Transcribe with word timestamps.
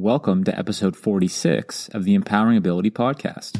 Welcome 0.00 0.44
to 0.44 0.56
episode 0.56 0.96
46 0.96 1.88
of 1.88 2.04
the 2.04 2.14
Empowering 2.14 2.56
Ability 2.56 2.92
Podcast. 2.92 3.58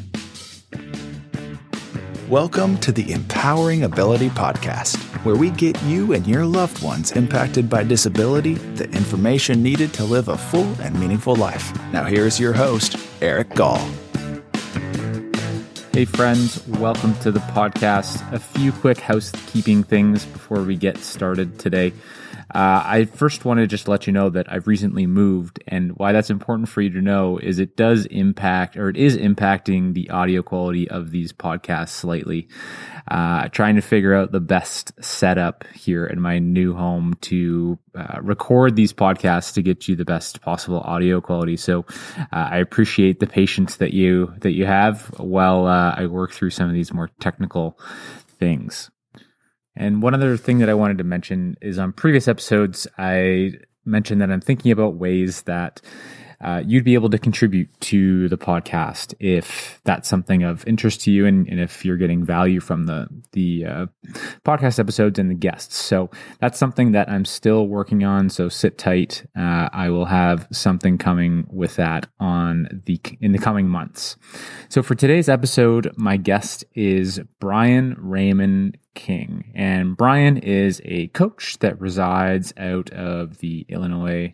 Welcome 2.29 2.77
to 2.77 2.93
the 2.93 3.11
Empowering 3.11 3.83
Ability 3.83 4.29
Podcast, 4.29 4.95
where 5.25 5.35
we 5.35 5.49
get 5.49 5.79
you 5.83 6.13
and 6.13 6.25
your 6.25 6.45
loved 6.45 6.81
ones 6.81 7.11
impacted 7.11 7.69
by 7.69 7.83
disability 7.83 8.53
the 8.53 8.85
information 8.91 9.61
needed 9.61 9.93
to 9.95 10.05
live 10.05 10.29
a 10.29 10.37
full 10.37 10.73
and 10.79 10.97
meaningful 10.97 11.35
life. 11.35 11.77
Now, 11.91 12.05
here's 12.05 12.39
your 12.39 12.53
host, 12.53 12.95
Eric 13.21 13.49
Gall. 13.49 13.85
Hey, 15.91 16.05
friends, 16.05 16.65
welcome 16.67 17.15
to 17.15 17.31
the 17.31 17.41
podcast. 17.51 18.31
A 18.31 18.39
few 18.39 18.71
quick 18.71 18.99
housekeeping 18.99 19.83
things 19.83 20.25
before 20.25 20.63
we 20.63 20.77
get 20.77 20.99
started 20.99 21.59
today. 21.59 21.91
Uh, 22.53 22.81
I 22.85 23.05
first 23.05 23.45
want 23.45 23.59
to 23.59 23.67
just 23.67 23.87
let 23.87 24.07
you 24.07 24.13
know 24.13 24.29
that 24.29 24.51
I've 24.51 24.67
recently 24.67 25.05
moved, 25.05 25.63
and 25.67 25.97
why 25.97 26.11
that's 26.11 26.29
important 26.29 26.69
for 26.69 26.81
you 26.81 26.89
to 26.91 27.01
know 27.01 27.37
is 27.37 27.59
it 27.59 27.77
does 27.77 28.05
impact, 28.05 28.77
or 28.77 28.89
it 28.89 28.97
is 28.97 29.17
impacting 29.17 29.93
the 29.93 30.09
audio 30.09 30.41
quality 30.41 30.89
of 30.89 31.11
these 31.11 31.31
podcasts 31.31 31.89
slightly. 31.89 32.47
Uh, 33.07 33.47
trying 33.49 33.75
to 33.75 33.81
figure 33.81 34.13
out 34.13 34.31
the 34.31 34.39
best 34.39 34.91
setup 35.03 35.63
here 35.73 36.05
in 36.05 36.21
my 36.21 36.37
new 36.37 36.75
home 36.75 37.15
to 37.21 37.79
uh, 37.95 38.19
record 38.21 38.75
these 38.75 38.93
podcasts 38.93 39.53
to 39.53 39.61
get 39.61 39.87
you 39.87 39.95
the 39.95 40.05
best 40.05 40.41
possible 40.41 40.79
audio 40.81 41.19
quality. 41.19 41.57
So 41.57 41.85
uh, 42.19 42.25
I 42.31 42.57
appreciate 42.57 43.19
the 43.19 43.27
patience 43.27 43.77
that 43.77 43.93
you 43.93 44.33
that 44.41 44.51
you 44.51 44.65
have 44.65 45.07
while 45.19 45.65
uh, 45.65 45.95
I 45.97 46.05
work 46.05 46.31
through 46.31 46.51
some 46.51 46.67
of 46.67 46.75
these 46.75 46.93
more 46.93 47.09
technical 47.19 47.79
things. 48.39 48.91
And 49.79 50.03
one 50.03 50.13
other 50.13 50.35
thing 50.35 50.59
that 50.59 50.69
I 50.69 50.73
wanted 50.73 50.97
to 50.97 51.05
mention 51.05 51.55
is 51.61 51.79
on 51.79 51.93
previous 51.93 52.27
episodes, 52.27 52.85
I 52.97 53.53
mentioned 53.85 54.21
that 54.21 54.29
I'm 54.29 54.41
thinking 54.41 54.71
about 54.73 54.95
ways 54.95 55.43
that 55.43 55.81
uh, 56.41 56.61
you'd 56.65 56.83
be 56.83 56.93
able 56.93 57.09
to 57.09 57.17
contribute 57.17 57.69
to 57.79 58.27
the 58.29 58.37
podcast 58.37 59.13
if 59.19 59.81
that's 59.85 60.07
something 60.07 60.43
of 60.43 60.67
interest 60.67 61.01
to 61.01 61.11
you 61.11 61.25
and, 61.25 61.47
and 61.47 61.59
if 61.59 61.83
you're 61.83 61.97
getting 61.97 62.23
value 62.23 62.59
from 62.59 62.85
the 62.85 63.07
the 63.33 63.65
uh, 63.65 63.85
podcast 64.49 64.79
episodes 64.79 65.19
and 65.19 65.29
the 65.29 65.35
guests. 65.35 65.75
So 65.75 66.09
that's 66.39 66.57
something 66.57 66.93
that 66.93 67.07
I'm 67.07 67.25
still 67.25 67.67
working 67.67 68.03
on. 68.03 68.29
So 68.29 68.49
sit 68.49 68.79
tight. 68.79 69.25
Uh, 69.37 69.69
I 69.71 69.89
will 69.89 70.05
have 70.05 70.47
something 70.51 70.97
coming 70.97 71.45
with 71.51 71.75
that 71.75 72.07
on 72.19 72.81
the 72.85 72.99
in 73.21 73.31
the 73.31 73.37
coming 73.37 73.67
months. 73.67 74.17
So 74.69 74.81
for 74.81 74.95
today's 74.95 75.29
episode, 75.29 75.93
my 75.97 76.17
guest 76.17 76.65
is 76.73 77.21
Brian 77.39 77.95
Raymond 77.99 78.77
King, 78.95 79.51
and 79.53 79.95
Brian 79.95 80.37
is 80.37 80.81
a 80.83 81.07
coach 81.07 81.59
that 81.59 81.79
resides 81.79 82.51
out 82.57 82.89
of 82.89 83.37
the 83.37 83.67
Illinois 83.69 84.33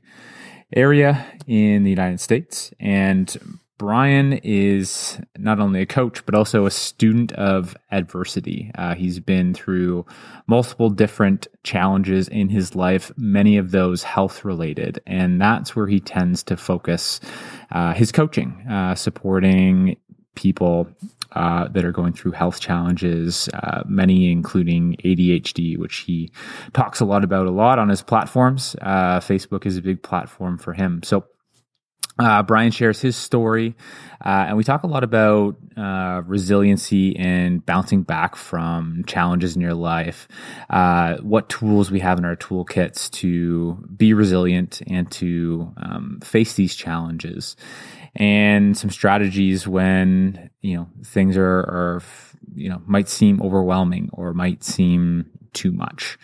area 0.74 1.26
in 1.46 1.84
the 1.84 1.90
United 1.90 2.22
States. 2.22 2.74
And 2.80 3.60
Brian 3.78 4.34
is 4.44 5.20
not 5.38 5.60
only 5.60 5.82
a 5.82 5.86
coach, 5.86 6.26
but 6.26 6.34
also 6.34 6.66
a 6.66 6.72
student 6.72 7.34
of 7.34 7.76
adversity. 7.92 8.72
Uh, 8.76 8.96
he's 8.96 9.20
been 9.20 9.54
through 9.54 10.06
multiple 10.48 10.90
different 10.90 11.48
challenges 11.64 12.30
in 12.30 12.48
his 12.48 12.74
life, 12.74 13.12
many 13.18 13.58
of 13.58 13.72
those 13.72 14.04
health 14.04 14.46
related. 14.46 15.02
And 15.06 15.42
that's 15.42 15.76
where 15.76 15.88
he 15.88 16.00
tends 16.00 16.42
to 16.44 16.56
focus 16.56 17.20
uh, 17.72 17.94
his 17.94 18.14
coaching, 18.14 18.66
uh, 18.70 18.96
supporting 18.96 19.98
people 20.36 20.88
uh, 21.34 21.68
that 21.70 21.84
are 21.84 21.92
going 21.92 22.14
through 22.14 22.32
health 22.32 22.62
challenges, 22.62 23.50
uh, 23.54 23.84
many 23.86 24.32
including 24.32 24.96
ADHD, 25.04 25.78
which 25.78 25.98
he 25.98 26.32
talks 26.72 27.02
a 27.02 27.06
lot 27.06 27.26
about 27.26 27.46
a 27.46 27.52
lot 27.52 27.78
on 27.78 27.90
his 27.90 28.02
platforms. 28.02 28.76
Uh, 28.82 29.20
Facebook 29.20 29.66
is 29.66 29.76
a 29.76 29.82
big 29.82 30.02
platform 30.02 30.58
for 30.58 30.72
him. 30.72 31.02
So 31.04 31.26
uh, 32.18 32.44
Brian 32.44 32.72
shares 32.72 33.02
his 33.02 33.16
story, 33.16 33.76
uh, 34.24 34.46
and 34.48 34.58
we 34.58 34.64
talk 34.64 34.84
a 34.84 34.88
lot 34.88 35.04
about 35.04 35.58
uh, 35.76 36.22
resiliency 36.26 37.16
and 37.18 37.66
bouncing 37.66 38.04
back 38.04 38.36
from 38.36 39.04
challenges 39.06 39.56
in 39.56 39.62
your 39.62 39.74
life. 39.74 40.28
Uh, 40.70 41.18
what 41.18 41.50
tools 41.50 41.92
we 41.92 42.00
have 42.00 42.18
in 42.18 42.24
our 42.24 42.38
toolkits 42.38 43.12
to 43.12 43.74
be 43.96 44.14
resilient 44.14 44.82
and 44.88 45.12
to 45.12 45.74
um, 45.78 46.20
face 46.24 46.54
these 46.54 46.74
challenges, 46.74 47.58
and 48.16 48.78
some 48.78 48.90
strategies 48.90 49.68
when 49.68 50.50
you 50.62 50.78
know 50.78 50.88
things 51.04 51.36
are, 51.36 51.60
are 51.60 52.02
you 52.54 52.70
know 52.70 52.82
might 52.86 53.10
seem 53.10 53.42
overwhelming 53.42 54.10
or 54.14 54.34
might 54.34 54.64
seem 54.64 55.30
too 55.52 55.72
much. 55.72 56.18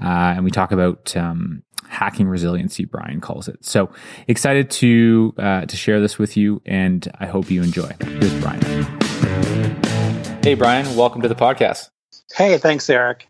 Uh, 0.00 0.34
and 0.36 0.44
we 0.44 0.50
talk 0.50 0.72
about 0.72 1.14
um, 1.16 1.62
hacking 1.88 2.28
resiliency, 2.28 2.84
Brian 2.84 3.20
calls 3.20 3.48
it. 3.48 3.64
So 3.64 3.90
excited 4.28 4.70
to 4.70 5.34
uh, 5.38 5.66
to 5.66 5.76
share 5.76 6.00
this 6.00 6.18
with 6.18 6.36
you, 6.36 6.62
and 6.66 7.06
I 7.18 7.26
hope 7.26 7.50
you 7.50 7.62
enjoy. 7.62 7.90
Here's 8.00 8.40
Brian. 8.40 8.60
Hey, 10.42 10.54
Brian, 10.54 10.96
welcome 10.96 11.22
to 11.22 11.28
the 11.28 11.34
podcast. 11.34 11.90
Hey, 12.36 12.58
thanks, 12.58 12.88
Eric. 12.90 13.28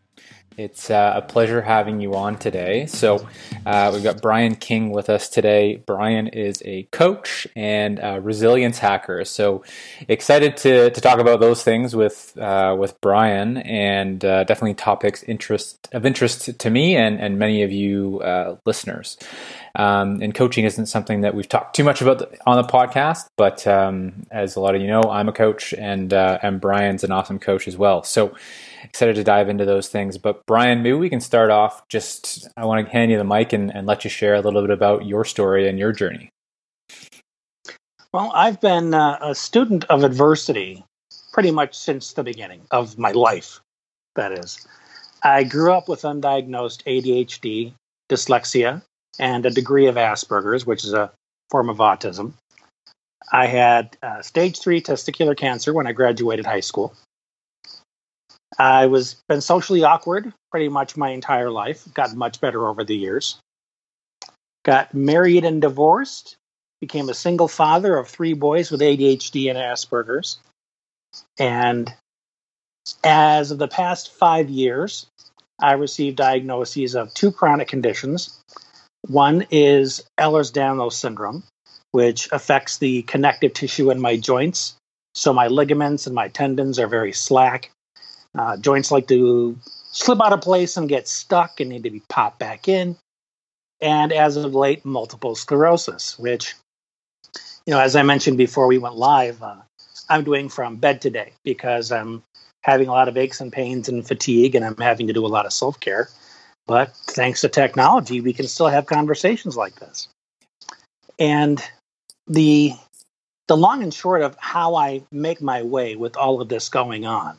It's 0.56 0.88
uh, 0.88 1.14
a 1.16 1.22
pleasure 1.22 1.60
having 1.60 2.00
you 2.00 2.14
on 2.14 2.38
today. 2.38 2.86
So, 2.86 3.26
uh, 3.66 3.90
we've 3.92 4.04
got 4.04 4.22
Brian 4.22 4.54
King 4.54 4.90
with 4.90 5.10
us 5.10 5.28
today. 5.28 5.82
Brian 5.84 6.28
is 6.28 6.62
a 6.64 6.84
coach 6.84 7.48
and 7.56 7.98
a 8.00 8.20
resilience 8.20 8.78
hacker. 8.78 9.24
So, 9.24 9.64
excited 10.06 10.56
to, 10.58 10.90
to 10.90 11.00
talk 11.00 11.18
about 11.18 11.40
those 11.40 11.64
things 11.64 11.96
with 11.96 12.38
uh, 12.38 12.76
with 12.78 13.00
Brian, 13.00 13.56
and 13.56 14.24
uh, 14.24 14.44
definitely 14.44 14.74
topics 14.74 15.24
interest 15.24 15.88
of 15.92 16.06
interest 16.06 16.56
to 16.58 16.70
me 16.70 16.94
and, 16.96 17.20
and 17.20 17.36
many 17.38 17.62
of 17.62 17.72
you 17.72 18.20
uh, 18.20 18.56
listeners. 18.64 19.18
Um, 19.76 20.22
and 20.22 20.32
coaching 20.32 20.64
isn't 20.64 20.86
something 20.86 21.22
that 21.22 21.34
we've 21.34 21.48
talked 21.48 21.74
too 21.74 21.82
much 21.82 22.00
about 22.00 22.32
on 22.46 22.56
the 22.56 22.68
podcast, 22.68 23.28
but 23.36 23.66
um, 23.66 24.24
as 24.30 24.54
a 24.54 24.60
lot 24.60 24.76
of 24.76 24.80
you 24.80 24.86
know, 24.86 25.02
I'm 25.02 25.28
a 25.28 25.32
coach, 25.32 25.74
and 25.74 26.12
uh, 26.12 26.38
and 26.42 26.60
Brian's 26.60 27.02
an 27.02 27.10
awesome 27.10 27.40
coach 27.40 27.66
as 27.66 27.76
well. 27.76 28.04
So 28.04 28.36
excited 28.84 29.16
to 29.16 29.24
dive 29.24 29.48
into 29.48 29.64
those 29.64 29.88
things. 29.88 30.18
But 30.18 30.44
Brian, 30.46 30.82
maybe 30.82 30.96
we 30.96 31.10
can 31.10 31.20
start 31.20 31.50
off. 31.50 31.82
Just 31.88 32.48
I 32.56 32.64
want 32.64 32.86
to 32.86 32.92
hand 32.92 33.10
you 33.10 33.18
the 33.18 33.24
mic 33.24 33.52
and, 33.52 33.74
and 33.74 33.86
let 33.86 34.04
you 34.04 34.10
share 34.10 34.34
a 34.34 34.40
little 34.40 34.60
bit 34.60 34.70
about 34.70 35.06
your 35.06 35.24
story 35.24 35.68
and 35.68 35.78
your 35.78 35.92
journey. 35.92 36.30
Well, 38.12 38.30
I've 38.32 38.60
been 38.60 38.94
uh, 38.94 39.18
a 39.20 39.34
student 39.34 39.84
of 39.84 40.04
adversity 40.04 40.84
pretty 41.32 41.50
much 41.50 41.76
since 41.76 42.12
the 42.12 42.22
beginning 42.22 42.60
of 42.70 42.96
my 42.96 43.10
life. 43.10 43.60
That 44.14 44.30
is, 44.30 44.64
I 45.24 45.42
grew 45.42 45.72
up 45.72 45.88
with 45.88 46.02
undiagnosed 46.02 46.84
ADHD, 46.84 47.72
dyslexia, 48.08 48.82
and 49.18 49.44
a 49.44 49.50
degree 49.50 49.86
of 49.86 49.96
Asperger's, 49.96 50.64
which 50.64 50.84
is 50.84 50.92
a 50.92 51.10
form 51.50 51.68
of 51.68 51.78
autism. 51.78 52.34
I 53.32 53.46
had 53.46 53.96
uh, 54.02 54.22
stage 54.22 54.60
three 54.60 54.80
testicular 54.80 55.36
cancer 55.36 55.72
when 55.72 55.86
I 55.86 55.92
graduated 55.92 56.46
high 56.46 56.60
school. 56.60 56.94
I 58.58 58.86
was 58.86 59.22
been 59.28 59.40
socially 59.40 59.84
awkward 59.84 60.32
pretty 60.50 60.68
much 60.68 60.96
my 60.96 61.10
entire 61.10 61.50
life. 61.50 61.86
Got 61.94 62.14
much 62.14 62.40
better 62.40 62.68
over 62.68 62.84
the 62.84 62.96
years. 62.96 63.38
Got 64.64 64.94
married 64.94 65.44
and 65.44 65.60
divorced. 65.60 66.36
Became 66.80 67.08
a 67.08 67.14
single 67.14 67.48
father 67.48 67.96
of 67.96 68.08
three 68.08 68.34
boys 68.34 68.70
with 68.70 68.80
ADHD 68.80 69.48
and 69.48 69.58
Asperger's. 69.58 70.38
And 71.38 71.92
as 73.02 73.50
of 73.50 73.58
the 73.58 73.68
past 73.68 74.12
five 74.12 74.50
years, 74.50 75.06
I 75.60 75.72
received 75.72 76.16
diagnoses 76.16 76.94
of 76.94 77.14
two 77.14 77.32
chronic 77.32 77.68
conditions. 77.68 78.40
One 79.08 79.46
is 79.50 80.02
Ehlers-Danlos 80.18 80.92
syndrome, 80.92 81.44
which 81.92 82.28
affects 82.32 82.78
the 82.78 83.02
connective 83.02 83.54
tissue 83.54 83.90
in 83.90 84.00
my 84.00 84.16
joints. 84.16 84.74
So 85.14 85.32
my 85.32 85.46
ligaments 85.46 86.06
and 86.06 86.14
my 86.14 86.28
tendons 86.28 86.78
are 86.78 86.88
very 86.88 87.12
slack 87.12 87.70
uh, 88.36 88.56
joints 88.56 88.90
like 88.90 89.06
to 89.08 89.58
slip 89.92 90.20
out 90.20 90.32
of 90.32 90.40
place 90.40 90.76
and 90.76 90.88
get 90.88 91.06
stuck 91.06 91.60
and 91.60 91.70
need 91.70 91.84
to 91.84 91.90
be 91.90 92.02
popped 92.08 92.38
back 92.38 92.68
in. 92.68 92.96
And 93.80 94.12
as 94.12 94.36
of 94.36 94.54
late, 94.54 94.84
multiple 94.84 95.34
sclerosis, 95.34 96.18
which, 96.18 96.54
you 97.66 97.72
know, 97.72 97.80
as 97.80 97.96
I 97.96 98.02
mentioned 98.02 98.38
before 98.38 98.66
we 98.66 98.78
went 98.78 98.96
live, 98.96 99.42
uh, 99.42 99.56
I'm 100.08 100.24
doing 100.24 100.48
from 100.48 100.76
bed 100.76 101.00
today 101.00 101.32
because 101.44 101.92
I'm 101.92 102.22
having 102.62 102.88
a 102.88 102.92
lot 102.92 103.08
of 103.08 103.16
aches 103.16 103.40
and 103.40 103.52
pains 103.52 103.88
and 103.88 104.06
fatigue, 104.06 104.54
and 104.54 104.64
I'm 104.64 104.76
having 104.76 105.06
to 105.06 105.12
do 105.12 105.24
a 105.24 105.28
lot 105.28 105.46
of 105.46 105.52
self 105.52 105.78
care. 105.80 106.08
But 106.66 106.94
thanks 107.08 107.42
to 107.42 107.48
technology, 107.48 108.20
we 108.20 108.32
can 108.32 108.48
still 108.48 108.68
have 108.68 108.86
conversations 108.86 109.56
like 109.56 109.76
this. 109.76 110.08
And 111.18 111.62
the 112.26 112.72
the 113.48 113.56
long 113.56 113.82
and 113.82 113.92
short 113.92 114.22
of 114.22 114.36
how 114.40 114.74
I 114.74 115.02
make 115.12 115.42
my 115.42 115.62
way 115.62 115.96
with 115.96 116.16
all 116.16 116.40
of 116.40 116.48
this 116.48 116.70
going 116.70 117.04
on 117.04 117.36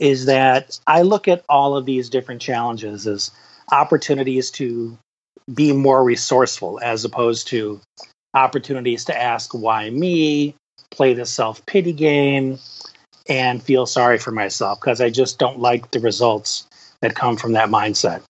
is 0.00 0.24
that 0.26 0.80
I 0.86 1.02
look 1.02 1.28
at 1.28 1.44
all 1.48 1.76
of 1.76 1.84
these 1.84 2.08
different 2.08 2.40
challenges 2.40 3.06
as 3.06 3.30
opportunities 3.70 4.50
to 4.52 4.98
be 5.52 5.72
more 5.72 6.02
resourceful 6.02 6.80
as 6.82 7.04
opposed 7.04 7.48
to 7.48 7.80
opportunities 8.34 9.04
to 9.04 9.16
ask 9.16 9.52
why 9.54 9.90
me, 9.90 10.54
play 10.90 11.14
the 11.14 11.26
self 11.26 11.64
pity 11.66 11.92
game, 11.92 12.58
and 13.28 13.62
feel 13.62 13.86
sorry 13.86 14.18
for 14.18 14.32
myself 14.32 14.80
because 14.80 15.00
I 15.00 15.10
just 15.10 15.38
don't 15.38 15.60
like 15.60 15.90
the 15.90 16.00
results 16.00 16.66
that 17.02 17.14
come 17.14 17.36
from 17.36 17.52
that 17.52 17.68
mindset. 17.68 18.22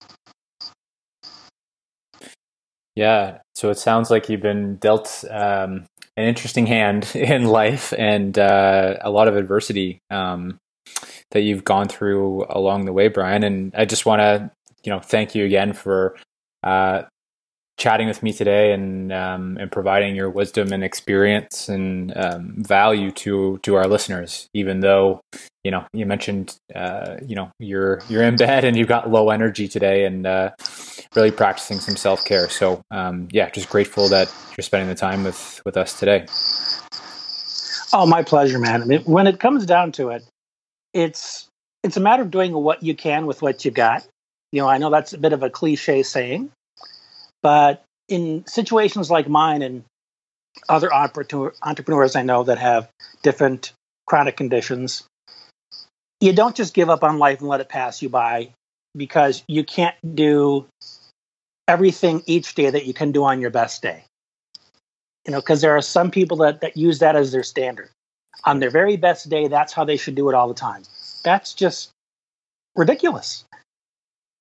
Yeah. 2.97 3.39
So 3.55 3.71
it 3.71 3.79
sounds 3.79 4.11
like 4.11 4.29
you've 4.29 4.43
been 4.43 4.77
dealt 4.77 5.25
um, 5.31 5.85
an 6.17 6.27
interesting 6.27 6.67
hand 6.67 7.11
in 7.15 7.45
life 7.45 7.93
and 7.97 8.37
uh, 8.39 8.97
a 9.01 9.11
lot 9.11 9.29
of 9.29 9.37
adversity 9.37 10.01
um, 10.11 10.59
that 11.31 11.43
you've 11.43 11.65
gone 11.65 11.89
through 11.89 12.47
along 12.51 12.85
the 12.85 12.93
way, 12.93 13.09
Brian. 13.09 13.43
And 13.43 13.73
I 13.75 13.85
just 13.85 14.07
want 14.07 14.21
to, 14.21 14.51
you 14.85 14.93
know, 14.93 15.01
thank 15.01 15.35
you 15.35 15.45
again 15.45 15.73
for 15.73 16.17
uh, 16.63 17.03
chatting 17.81 18.07
with 18.07 18.23
me 18.23 18.33
today 18.33 18.73
and 18.73 19.13
um, 19.13 19.57
and 19.59 19.73
providing 19.73 20.15
your 20.15 20.29
wisdom 20.29 20.73
and 20.73 20.85
experience 20.85 21.69
and 21.69 22.17
um, 22.17 22.55
value 22.59 23.11
to 23.13 23.59
to 23.63 23.75
our 23.75 23.87
listeners. 23.87 24.49
Even 24.53 24.81
though 24.81 25.21
you 25.65 25.71
know 25.71 25.85
you 25.93 26.05
mentioned 26.05 26.57
uh, 26.75 27.17
you 27.27 27.35
know 27.35 27.51
you're 27.59 28.01
you're 28.09 28.23
in 28.23 28.37
bed 28.37 28.65
and 28.65 28.77
you've 28.77 28.89
got 28.89 29.11
low 29.11 29.31
energy 29.31 29.67
today 29.67 30.05
and 30.05 30.27
uh, 30.27 30.51
really 31.17 31.31
practicing 31.31 31.79
some 31.79 31.97
self 31.97 32.25
care. 32.25 32.49
So 32.51 32.83
um, 32.91 33.29
yeah, 33.33 33.49
just 33.51 33.71
grateful 33.71 34.09
that 34.09 34.33
you're 34.57 34.63
spending 34.63 34.89
the 34.89 34.95
time 34.95 35.25
with 35.25 35.63
with 35.65 35.77
us 35.77 35.99
today. 35.99 36.27
Oh, 37.93 38.07
my 38.07 38.23
pleasure, 38.23 38.59
man. 38.59 38.83
I 38.83 38.85
mean, 38.85 39.01
when 39.01 39.27
it 39.27 39.41
comes 39.41 39.67
down 39.67 39.91
to 39.93 40.11
it, 40.11 40.23
it's 40.93 41.47
it's 41.83 41.97
a 41.97 42.01
matter 42.01 42.23
of 42.23 42.31
doing 42.31 42.53
what 42.53 42.83
you 42.83 42.95
can 42.95 43.27
with 43.27 43.43
what 43.43 43.65
you 43.65 43.71
got. 43.71 44.07
You 44.53 44.63
know, 44.63 44.69
I 44.69 44.79
know 44.79 44.91
that's 44.91 45.13
a 45.13 45.19
bit 45.19 45.33
of 45.33 45.43
a 45.43 45.51
cliche 45.51 46.03
saying, 46.03 46.51
but 47.43 47.85
in 48.09 48.45
situations 48.47 49.11
like 49.11 49.29
mine 49.29 49.63
and 49.63 49.85
other 50.69 50.93
entrepreneurs 50.93 52.17
I 52.17 52.23
know 52.23 52.43
that 52.45 52.59
have 52.59 52.89
different 53.23 53.73
chronic 54.07 54.37
conditions, 54.37 55.05
you 56.21 56.33
don't 56.33 56.57
just 56.57 56.75
give 56.75 56.91
up 56.91 57.05
on 57.05 57.19
life 57.19 57.41
and 57.41 57.49
let 57.49 57.61
it 57.61 57.69
pass 57.69 58.03
you 58.03 58.09
by 58.09 58.51
because 58.97 59.45
you 59.47 59.65
can't 59.65 59.95
do 60.15 60.67
everything 61.69 62.23
each 62.27 62.55
day 62.55 62.69
that 62.69 62.87
you 62.87 62.93
can 62.93 63.13
do 63.13 63.25
on 63.25 63.41
your 63.41 63.51
best 63.51 63.81
day. 63.81 64.05
You 65.25 65.33
know, 65.33 65.41
because 65.41 65.61
there 65.61 65.77
are 65.77 65.83
some 65.83 66.11
people 66.11 66.39
that, 66.39 66.63
that 66.63 66.77
use 66.77 66.99
that 66.99 67.15
as 67.15 67.31
their 67.31 67.45
standard. 67.45 67.91
On 68.45 68.61
their 68.61 68.71
very 68.71 68.97
best 68.97 69.29
day, 69.29 69.49
that's 69.49 69.73
how 69.73 69.85
they 69.85 69.97
should 69.97 70.15
do 70.15 70.29
it 70.29 70.35
all 70.35 70.49
the 70.49 70.55
time. 70.55 70.83
That's 71.25 71.55
just 71.55 71.91
ridiculous 72.75 73.45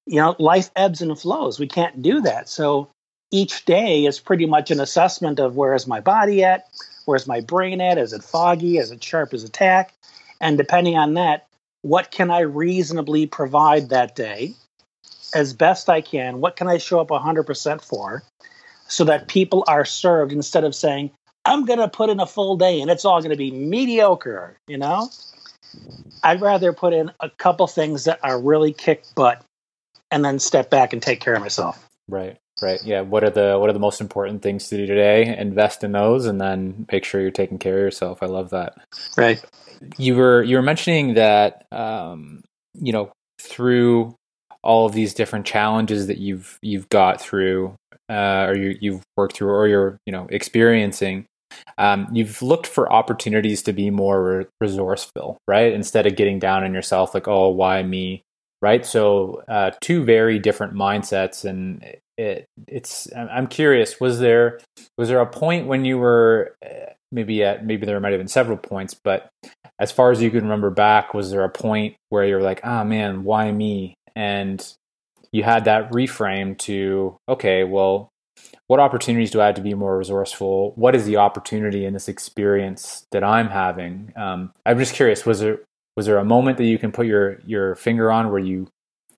you 0.09 0.15
know, 0.15 0.35
life 0.39 0.71
ebbs 0.75 1.03
and 1.03 1.17
flows. 1.17 1.59
We 1.59 1.67
can't 1.67 2.01
do 2.01 2.21
that. 2.21 2.49
So 2.49 2.89
each 3.31 3.65
day 3.65 4.05
is 4.05 4.19
pretty 4.19 4.47
much 4.47 4.71
an 4.71 4.79
assessment 4.79 5.39
of 5.39 5.55
where 5.55 5.75
is 5.75 5.85
my 5.85 5.99
body 5.99 6.43
at, 6.43 6.65
where's 7.05 7.27
my 7.27 7.41
brain 7.41 7.79
at, 7.79 7.99
is 7.99 8.11
it 8.11 8.23
foggy, 8.23 8.79
is 8.79 8.89
it 8.89 9.03
sharp 9.03 9.35
as 9.35 9.43
a 9.43 9.49
tack, 9.49 9.93
and 10.41 10.57
depending 10.57 10.97
on 10.97 11.13
that, 11.13 11.45
what 11.83 12.09
can 12.09 12.31
I 12.31 12.39
reasonably 12.39 13.27
provide 13.27 13.89
that 13.89 14.15
day 14.15 14.55
as 15.35 15.53
best 15.53 15.89
I 15.89 16.01
can? 16.01 16.41
What 16.41 16.55
can 16.55 16.67
I 16.67 16.79
show 16.79 16.99
up 16.99 17.09
100% 17.09 17.79
for 17.79 18.23
so 18.87 19.03
that 19.03 19.27
people 19.27 19.63
are 19.67 19.85
served 19.85 20.31
instead 20.31 20.63
of 20.63 20.73
saying, 20.73 21.11
I'm 21.49 21.65
going 21.65 21.79
to 21.79 21.87
put 21.87 22.11
in 22.11 22.19
a 22.19 22.27
full 22.27 22.57
day 22.57 22.79
and 22.79 22.91
it's 22.91 23.05
all 23.05 23.19
going 23.21 23.31
to 23.31 23.37
be 23.37 23.49
mediocre, 23.49 24.55
you 24.67 24.77
know? 24.77 25.09
I'd 26.23 26.41
rather 26.41 26.73
put 26.73 26.93
in 26.93 27.11
a 27.19 27.29
couple 27.29 27.65
things 27.65 28.03
that 28.03 28.19
are 28.21 28.39
really 28.39 28.71
kick 28.71 29.03
butt 29.15 29.43
and 30.11 30.23
then 30.23 30.37
step 30.37 30.69
back 30.69 30.93
and 30.93 31.01
take 31.01 31.21
care 31.21 31.33
of 31.33 31.41
myself. 31.41 31.87
Right. 32.07 32.37
Right. 32.61 32.83
Yeah. 32.83 33.01
What 33.01 33.23
are 33.23 33.29
the 33.29 33.57
what 33.57 33.69
are 33.69 33.73
the 33.73 33.79
most 33.79 34.01
important 34.01 34.41
things 34.41 34.67
to 34.67 34.77
do 34.77 34.85
today? 34.85 35.35
Invest 35.37 35.83
in 35.83 35.93
those 35.93 36.25
and 36.25 36.39
then 36.41 36.85
make 36.91 37.05
sure 37.05 37.21
you're 37.21 37.31
taking 37.31 37.57
care 37.57 37.77
of 37.77 37.83
yourself. 37.83 38.21
I 38.21 38.25
love 38.25 38.49
that. 38.49 38.75
Right. 39.17 39.43
You 39.97 40.15
were 40.15 40.43
you 40.43 40.57
were 40.57 40.61
mentioning 40.61 41.13
that 41.13 41.65
um, 41.71 42.43
you 42.73 42.91
know, 42.91 43.11
through 43.39 44.13
all 44.61 44.85
of 44.85 44.93
these 44.93 45.13
different 45.13 45.45
challenges 45.45 46.07
that 46.07 46.17
you've 46.17 46.59
you've 46.61 46.89
got 46.89 47.21
through 47.21 47.75
uh, 48.09 48.47
or 48.49 48.55
you, 48.57 48.77
you've 48.81 49.03
worked 49.15 49.37
through 49.37 49.49
or 49.49 49.67
you're 49.67 49.97
you 50.05 50.11
know 50.11 50.27
experiencing 50.29 51.25
um, 51.77 52.07
you've 52.11 52.41
looked 52.41 52.67
for 52.67 52.91
opportunities 52.91 53.63
to 53.63 53.73
be 53.73 53.89
more 53.89 54.23
re- 54.23 54.45
resourceful 54.61 55.37
right 55.47 55.73
instead 55.73 56.05
of 56.05 56.15
getting 56.15 56.39
down 56.39 56.63
on 56.63 56.73
yourself 56.73 57.13
like 57.13 57.27
oh 57.27 57.49
why 57.49 57.83
me 57.83 58.23
right? 58.61 58.85
So 58.85 59.43
uh, 59.47 59.71
two 59.81 60.03
very 60.03 60.39
different 60.39 60.73
mindsets, 60.73 61.45
and 61.45 61.83
it, 62.17 62.45
it's. 62.67 63.07
I'm 63.15 63.47
curious. 63.47 63.99
Was 63.99 64.19
there 64.19 64.59
was 64.97 65.09
there 65.09 65.21
a 65.21 65.25
point 65.25 65.67
when 65.67 65.85
you 65.85 65.97
were 65.97 66.55
uh, 66.65 66.91
maybe 67.11 67.43
at 67.43 67.65
maybe 67.65 67.85
there 67.85 67.99
might 67.99 68.11
have 68.11 68.19
been 68.19 68.27
several 68.27 68.57
points, 68.57 68.93
but 68.93 69.29
as 69.79 69.91
far 69.91 70.11
as 70.11 70.21
you 70.21 70.31
can 70.31 70.43
remember 70.43 70.69
back, 70.69 71.13
was 71.13 71.31
there 71.31 71.43
a 71.43 71.49
point 71.49 71.95
where 72.09 72.25
you're 72.25 72.41
like, 72.41 72.61
ah, 72.63 72.81
oh, 72.81 72.83
man, 72.83 73.23
why 73.23 73.51
me? 73.51 73.95
And 74.15 74.65
you 75.31 75.43
had 75.43 75.65
that 75.65 75.91
reframe 75.91 76.57
to, 76.59 77.17
okay, 77.29 77.63
well, 77.63 78.09
what 78.69 78.79
opportunities 78.79 79.31
do 79.31 79.41
I 79.41 79.47
have 79.47 79.55
to 79.55 79.61
be 79.61 79.73
more 79.73 79.97
resourceful? 79.97 80.73
What 80.75 80.95
is 80.95 81.05
the 81.05 81.17
opportunity 81.17 81.85
in 81.85 81.93
this 81.93 82.07
experience 82.07 83.07
that 83.11 83.23
I'm 83.23 83.49
having? 83.49 84.13
Um, 84.15 84.53
I'm 84.63 84.77
just 84.77 84.93
curious. 84.93 85.25
Was 85.25 85.39
there 85.39 85.61
was 85.97 86.05
there 86.05 86.19
a 86.19 86.23
moment 86.23 86.59
that 86.59 86.65
you 86.65 86.77
can 86.77 86.91
put 86.91 87.07
your 87.07 87.39
your 87.47 87.73
finger 87.75 88.11
on 88.11 88.29
where 88.29 88.39
you 88.39 88.67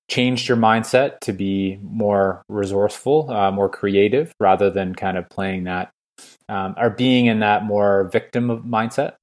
changed 0.09 0.48
your 0.48 0.56
mindset 0.56 1.19
to 1.19 1.33
be 1.33 1.77
more 1.83 2.44
resourceful, 2.48 3.30
uh, 3.30 3.51
more 3.51 3.68
creative, 3.68 4.31
rather 4.39 4.69
than 4.69 4.95
kind 4.95 5.18
of 5.18 5.27
playing 5.27 5.65
that 5.65 5.92
um, 6.48 6.74
or 6.77 6.89
being 6.89 7.25
in 7.25 7.42
that 7.42 7.65
more 7.65 8.06
victim 8.06 8.63
mindset? 8.63 9.15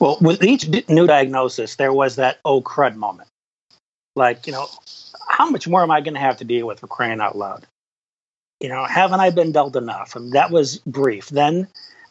Well, 0.00 0.16
with 0.22 0.42
each 0.42 0.66
new 0.88 1.06
diagnosis, 1.06 1.76
there 1.76 1.92
was 1.92 2.16
that 2.16 2.38
oh 2.46 2.62
crud 2.62 2.96
moment. 2.96 3.28
Like, 4.16 4.46
you 4.46 4.54
know, 4.54 4.66
how 5.28 5.50
much 5.50 5.68
more 5.68 5.82
am 5.82 5.90
I 5.90 6.00
going 6.00 6.14
to 6.14 6.20
have 6.20 6.38
to 6.38 6.44
deal 6.46 6.66
with 6.66 6.80
for 6.80 6.86
crying 6.86 7.20
out 7.20 7.36
loud? 7.36 7.66
You 8.62 8.68
know, 8.68 8.84
haven't 8.84 9.18
I 9.18 9.30
been 9.30 9.50
dealt 9.50 9.74
enough? 9.74 10.14
And 10.14 10.32
that 10.32 10.52
was 10.52 10.78
brief. 10.86 11.28
Then 11.28 11.66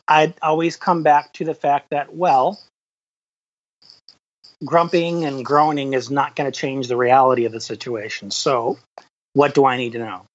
I'd 0.09 0.33
always 0.41 0.75
come 0.75 1.01
back 1.01 1.31
to 1.33 1.45
the 1.45 1.53
fact 1.53 1.91
that, 1.91 2.13
well, 2.13 2.59
grumping 4.65 5.23
and 5.23 5.45
groaning 5.45 5.93
is 5.93 6.11
not 6.11 6.35
going 6.35 6.51
to 6.51 6.59
change 6.59 6.89
the 6.89 6.97
reality 6.97 7.45
of 7.45 7.53
the 7.53 7.61
situation. 7.61 8.31
So, 8.31 8.77
what 9.31 9.55
do 9.55 9.65
I 9.65 9.77
need 9.77 9.93
to 9.93 9.99
know? 9.99 10.25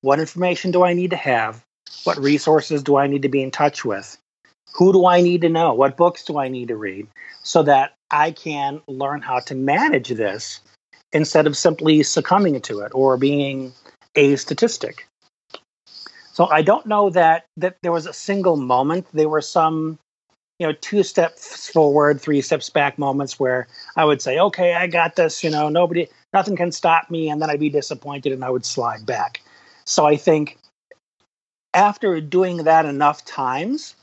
What 0.00 0.18
information 0.18 0.72
do 0.72 0.82
I 0.82 0.92
need 0.92 1.10
to 1.10 1.16
have? 1.16 1.62
What 2.02 2.18
resources 2.18 2.82
do 2.82 2.96
I 2.96 3.06
need 3.06 3.22
to 3.22 3.28
be 3.28 3.42
in 3.42 3.52
touch 3.52 3.84
with? 3.84 4.18
Who 4.74 4.92
do 4.92 5.06
I 5.06 5.20
need 5.20 5.42
to 5.42 5.48
know? 5.48 5.72
What 5.72 5.96
books 5.96 6.24
do 6.24 6.38
I 6.38 6.48
need 6.48 6.68
to 6.68 6.76
read 6.76 7.06
so 7.44 7.62
that 7.62 7.94
I 8.10 8.32
can 8.32 8.82
learn 8.88 9.22
how 9.22 9.38
to 9.40 9.54
manage 9.54 10.08
this 10.08 10.60
instead 11.12 11.46
of 11.46 11.56
simply 11.56 12.02
succumbing 12.02 12.60
to 12.62 12.80
it 12.80 12.92
or 12.92 13.16
being 13.16 13.72
a 14.16 14.36
statistic? 14.36 15.07
So 16.38 16.46
I 16.46 16.62
don't 16.62 16.86
know 16.86 17.10
that 17.10 17.46
that 17.56 17.78
there 17.82 17.90
was 17.90 18.06
a 18.06 18.12
single 18.12 18.54
moment. 18.54 19.08
There 19.12 19.28
were 19.28 19.40
some 19.40 19.98
you 20.60 20.68
know, 20.68 20.72
two 20.72 21.02
steps 21.02 21.68
forward, 21.68 22.20
three 22.20 22.40
steps 22.42 22.70
back 22.70 22.96
moments 22.96 23.40
where 23.40 23.66
I 23.96 24.04
would 24.04 24.22
say, 24.22 24.38
okay, 24.38 24.74
I 24.74 24.86
got 24.86 25.16
this, 25.16 25.42
you 25.42 25.50
know, 25.50 25.68
nobody, 25.68 26.06
nothing 26.32 26.54
can 26.54 26.70
stop 26.70 27.10
me. 27.10 27.28
And 27.28 27.42
then 27.42 27.50
I'd 27.50 27.58
be 27.58 27.70
disappointed 27.70 28.32
and 28.32 28.44
I 28.44 28.50
would 28.50 28.64
slide 28.64 29.04
back. 29.04 29.42
So 29.84 30.06
I 30.06 30.16
think 30.16 30.58
after 31.74 32.20
doing 32.20 32.58
that 32.58 32.86
enough 32.86 33.24
times, 33.24 33.96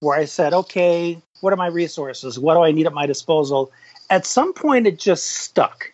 where 0.00 0.18
I 0.18 0.24
said, 0.24 0.54
okay, 0.54 1.22
what 1.40 1.52
are 1.52 1.56
my 1.56 1.68
resources? 1.68 2.36
What 2.36 2.54
do 2.54 2.62
I 2.62 2.72
need 2.72 2.86
at 2.86 2.94
my 2.94 3.06
disposal? 3.06 3.70
At 4.10 4.26
some 4.26 4.52
point, 4.54 4.88
it 4.88 4.98
just 4.98 5.24
stuck. 5.24 5.92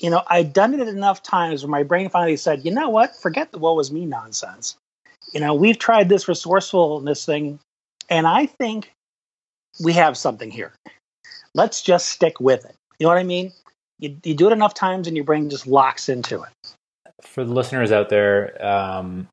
You 0.00 0.10
know, 0.10 0.22
I'd 0.28 0.52
done 0.52 0.74
it 0.74 0.88
enough 0.88 1.22
times 1.22 1.62
where 1.62 1.70
my 1.70 1.82
brain 1.82 2.08
finally 2.08 2.36
said, 2.36 2.64
you 2.64 2.70
know 2.70 2.88
what? 2.88 3.14
Forget 3.16 3.52
the 3.52 3.58
woe 3.58 3.74
was 3.74 3.92
me 3.92 4.06
nonsense. 4.06 4.76
You 5.34 5.40
know, 5.40 5.54
we've 5.54 5.78
tried 5.78 6.08
this 6.08 6.26
resourcefulness 6.26 7.26
thing 7.26 7.60
and 8.08 8.26
I 8.26 8.46
think 8.46 8.92
we 9.84 9.92
have 9.92 10.16
something 10.16 10.50
here. 10.50 10.72
Let's 11.54 11.82
just 11.82 12.08
stick 12.08 12.40
with 12.40 12.64
it. 12.64 12.74
You 12.98 13.04
know 13.04 13.10
what 13.10 13.18
I 13.18 13.24
mean? 13.24 13.52
You, 13.98 14.16
you 14.24 14.34
do 14.34 14.48
it 14.48 14.52
enough 14.52 14.74
times 14.74 15.06
and 15.06 15.16
your 15.16 15.24
brain 15.24 15.50
just 15.50 15.66
locks 15.66 16.08
into 16.08 16.42
it. 16.42 16.48
For 17.20 17.44
the 17.44 17.52
listeners 17.52 17.92
out 17.92 18.08
there, 18.08 18.64
um, 18.64 19.28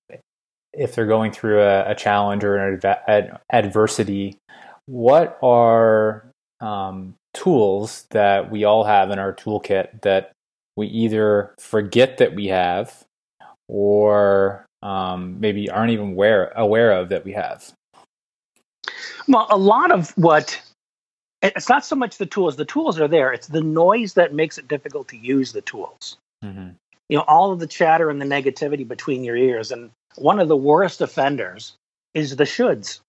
if 0.73 0.93
they're 0.93 1.07
going 1.07 1.31
through 1.31 1.61
a, 1.61 1.91
a 1.91 1.95
challenge 1.95 2.43
or 2.43 2.57
an 2.57 2.81
adv- 2.83 3.39
adversity, 3.51 4.37
what 4.85 5.39
are 5.41 6.29
um, 6.59 7.15
tools 7.33 8.05
that 8.11 8.51
we 8.51 8.63
all 8.63 8.83
have 8.83 9.09
in 9.09 9.19
our 9.19 9.33
toolkit 9.33 10.01
that 10.01 10.33
we 10.77 10.87
either 10.87 11.53
forget 11.59 12.19
that 12.19 12.35
we 12.35 12.47
have 12.47 13.03
or 13.67 14.65
um, 14.81 15.39
maybe 15.39 15.69
aren't 15.69 15.91
even 15.91 16.11
aware 16.11 16.53
aware 16.55 16.91
of 16.91 17.09
that 17.09 17.25
we 17.25 17.33
have? 17.33 17.73
Well, 19.27 19.47
a 19.49 19.57
lot 19.57 19.91
of 19.91 20.11
what 20.11 20.61
it's 21.41 21.69
not 21.69 21.85
so 21.85 21.95
much 21.95 22.17
the 22.17 22.25
tools. 22.25 22.55
The 22.55 22.65
tools 22.65 22.99
are 22.99 23.07
there. 23.07 23.33
It's 23.33 23.47
the 23.47 23.61
noise 23.61 24.13
that 24.13 24.33
makes 24.33 24.57
it 24.57 24.67
difficult 24.67 25.07
to 25.09 25.17
use 25.17 25.51
the 25.51 25.61
tools. 25.61 26.17
Mm-hmm. 26.43 26.69
You 27.09 27.17
know, 27.17 27.23
all 27.27 27.51
of 27.51 27.59
the 27.59 27.67
chatter 27.67 28.09
and 28.09 28.21
the 28.21 28.25
negativity 28.25 28.87
between 28.87 29.23
your 29.23 29.35
ears. 29.35 29.71
And 29.71 29.91
one 30.15 30.39
of 30.39 30.47
the 30.47 30.57
worst 30.57 31.01
offenders 31.01 31.73
is 32.13 32.35
the 32.35 32.43
shoulds. 32.43 32.99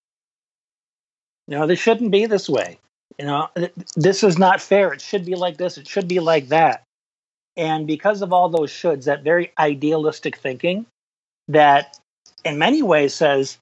You 1.47 1.59
know, 1.59 1.67
this 1.67 1.79
shouldn't 1.79 2.11
be 2.11 2.27
this 2.27 2.49
way. 2.49 2.79
You 3.19 3.27
know, 3.27 3.49
this 3.97 4.23
is 4.23 4.39
not 4.39 4.61
fair. 4.61 4.93
It 4.93 5.01
should 5.01 5.25
be 5.25 5.35
like 5.35 5.57
this. 5.57 5.79
It 5.79 5.89
should 5.89 6.07
be 6.07 6.21
like 6.21 6.49
that. 6.49 6.85
And 7.59 7.89
because 7.89 8.23
of 8.23 8.33
all 8.33 8.49
those 8.49 8.71
shoulds, 8.71 9.05
that 9.05 9.25
very 9.25 9.53
idealistic 9.59 10.37
thinking 10.37 10.87
that 11.49 11.99
in 12.45 12.57
many 12.57 12.83
ways 12.83 13.15
says, 13.15 13.59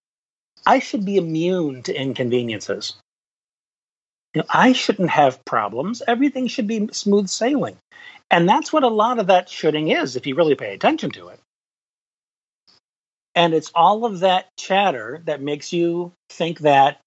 I 0.66 0.80
should 0.80 1.06
be 1.06 1.16
immune 1.16 1.82
to 1.84 1.98
inconveniences. 1.98 2.94
You 4.34 4.42
know, 4.42 4.48
I 4.50 4.74
shouldn't 4.74 5.08
have 5.08 5.42
problems. 5.46 6.02
Everything 6.06 6.46
should 6.46 6.66
be 6.66 6.88
smooth 6.92 7.28
sailing. 7.28 7.78
And 8.30 8.46
that's 8.46 8.72
what 8.72 8.82
a 8.82 8.88
lot 8.88 9.18
of 9.18 9.28
that 9.28 9.48
shoulding 9.48 9.88
is, 9.88 10.14
if 10.14 10.26
you 10.26 10.34
really 10.34 10.56
pay 10.56 10.74
attention 10.74 11.10
to 11.12 11.28
it. 11.28 11.40
And 13.34 13.54
it's 13.54 13.70
all 13.74 14.04
of 14.04 14.20
that 14.20 14.48
chatter 14.58 15.22
that 15.24 15.40
makes 15.40 15.72
you 15.72 16.12
think 16.28 16.60
that, 16.60 17.00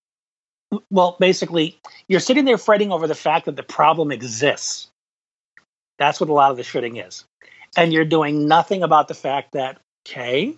well, 0.89 1.17
basically, 1.19 1.77
you're 2.07 2.19
sitting 2.19 2.45
there 2.45 2.57
fretting 2.57 2.91
over 2.91 3.05
the 3.05 3.15
fact 3.15 3.45
that 3.45 3.55
the 3.55 3.63
problem 3.63 4.11
exists. 4.11 4.88
That's 5.99 6.19
what 6.19 6.29
a 6.29 6.33
lot 6.33 6.49
of 6.51 6.57
the 6.57 6.63
shoulding 6.63 6.97
is. 6.97 7.25
And 7.77 7.93
you're 7.93 8.05
doing 8.05 8.47
nothing 8.47 8.81
about 8.81 9.07
the 9.07 9.13
fact 9.13 9.51
that, 9.51 9.77
okay, 10.07 10.55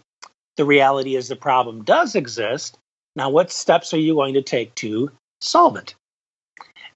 the 0.55 0.65
reality 0.65 1.15
is 1.15 1.27
the 1.27 1.36
problem 1.36 1.83
does 1.83 2.15
exist. 2.15 2.77
Now, 3.15 3.29
what 3.29 3.51
steps 3.51 3.93
are 3.93 4.00
you 4.00 4.13
going 4.13 4.36
to 4.36 4.41
take 4.41 4.74
to 4.75 5.12
solve 5.41 5.75
it? 5.75 5.95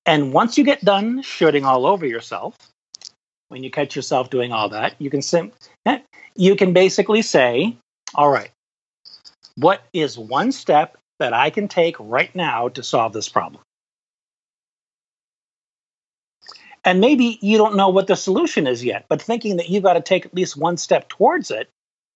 And 0.05 0.31
once 0.31 0.57
you 0.57 0.63
get 0.63 0.85
done 0.85 1.21
shoulding 1.23 1.65
all 1.65 1.85
over 1.85 2.05
yourself, 2.05 2.55
when 3.49 3.63
you 3.63 3.71
catch 3.71 3.95
yourself 3.95 4.29
doing 4.29 4.51
all 4.51 4.69
that, 4.69 4.95
you 4.99 5.09
can 5.09 5.21
sim- 5.21 5.51
you 6.35 6.55
can 6.55 6.73
basically 6.73 7.21
say, 7.21 7.75
all 8.13 8.29
right, 8.29 8.51
what 9.55 9.81
is 9.93 10.17
one 10.17 10.51
step 10.51 10.97
that 11.19 11.33
I 11.33 11.49
can 11.49 11.67
take 11.67 11.95
right 11.99 12.33
now 12.35 12.67
to 12.69 12.83
solve 12.83 13.13
this 13.13 13.29
problem? 13.29 13.61
And 16.85 17.01
maybe 17.01 17.39
you 17.41 17.57
don't 17.57 17.75
know 17.75 17.89
what 17.89 18.05
the 18.05 18.15
solution 18.15 18.67
is 18.67 18.85
yet, 18.85 19.05
but 19.09 19.21
thinking 19.21 19.57
that 19.57 19.69
you've 19.69 19.83
got 19.83 19.93
to 19.93 20.01
take 20.01 20.25
at 20.25 20.35
least 20.35 20.55
one 20.55 20.77
step 20.77 21.09
towards 21.09 21.49
it, 21.49 21.67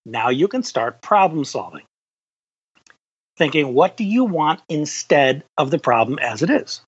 now 0.05 0.29
you 0.29 0.47
can 0.47 0.61
start 0.61 1.01
problem 1.01 1.43
solving. 1.43 1.83
Thinking, 3.35 3.73
what 3.73 3.97
do 3.97 4.03
you 4.03 4.25
want 4.25 4.61
instead 4.69 5.43
of 5.57 5.71
the 5.71 5.79
problem 5.79 6.19
as 6.19 6.43
it 6.43 6.51
is? 6.51 6.81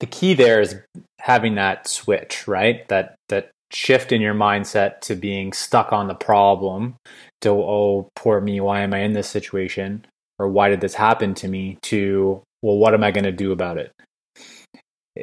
The 0.00 0.06
key 0.06 0.34
there 0.34 0.60
is 0.60 0.76
having 1.20 1.54
that 1.54 1.88
switch, 1.88 2.46
right? 2.46 2.86
That 2.88 3.14
that 3.30 3.50
shift 3.72 4.12
in 4.12 4.20
your 4.20 4.34
mindset 4.34 5.00
to 5.00 5.14
being 5.14 5.52
stuck 5.52 5.92
on 5.92 6.08
the 6.08 6.14
problem 6.14 6.96
to 7.40 7.50
oh 7.50 8.08
poor 8.14 8.40
me 8.40 8.60
why 8.60 8.80
am 8.80 8.92
i 8.92 8.98
in 8.98 9.14
this 9.14 9.28
situation 9.28 10.04
or 10.38 10.48
why 10.48 10.68
did 10.68 10.80
this 10.80 10.94
happen 10.94 11.32
to 11.34 11.48
me 11.48 11.78
to 11.80 12.42
well 12.60 12.76
what 12.76 12.92
am 12.92 13.02
i 13.02 13.10
going 13.10 13.24
to 13.24 13.32
do 13.32 13.50
about 13.50 13.78
it 13.78 13.90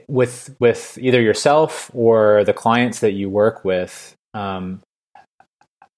with 0.08 0.56
with 0.60 0.98
either 1.02 1.22
yourself 1.22 1.90
or 1.94 2.44
the 2.44 2.54
clients 2.54 3.00
that 3.00 3.14
you 3.14 3.30
work 3.30 3.64
with 3.66 4.16
um, 4.34 4.82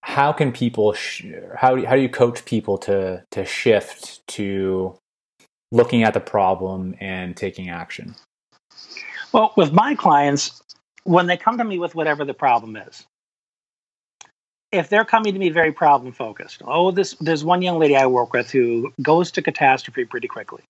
how 0.01 0.31
can 0.31 0.51
people 0.51 0.93
sh- 0.93 1.25
how 1.55 1.83
how 1.85 1.95
do 1.95 2.01
you 2.01 2.09
coach 2.09 2.45
people 2.45 2.77
to 2.77 3.23
to 3.31 3.45
shift 3.45 4.25
to 4.27 4.95
looking 5.71 6.03
at 6.03 6.13
the 6.13 6.19
problem 6.19 6.95
and 6.99 7.35
taking 7.35 7.69
action? 7.69 8.15
Well 9.33 9.53
with 9.57 9.71
my 9.71 9.95
clients 9.95 10.61
when 11.03 11.27
they 11.27 11.37
come 11.37 11.57
to 11.57 11.63
me 11.63 11.79
with 11.79 11.95
whatever 11.95 12.25
the 12.25 12.33
problem 12.33 12.75
is 12.75 13.05
if 14.71 14.87
they're 14.89 15.05
coming 15.05 15.33
to 15.33 15.39
me 15.39 15.49
very 15.49 15.71
problem 15.71 16.13
focused 16.13 16.61
oh 16.65 16.91
this 16.91 17.15
there's 17.19 17.43
one 17.43 17.61
young 17.61 17.79
lady 17.79 17.95
i 17.95 18.05
work 18.05 18.33
with 18.33 18.51
who 18.51 18.91
goes 19.01 19.31
to 19.31 19.41
catastrophe 19.41 20.05
pretty 20.05 20.27
quickly 20.27 20.61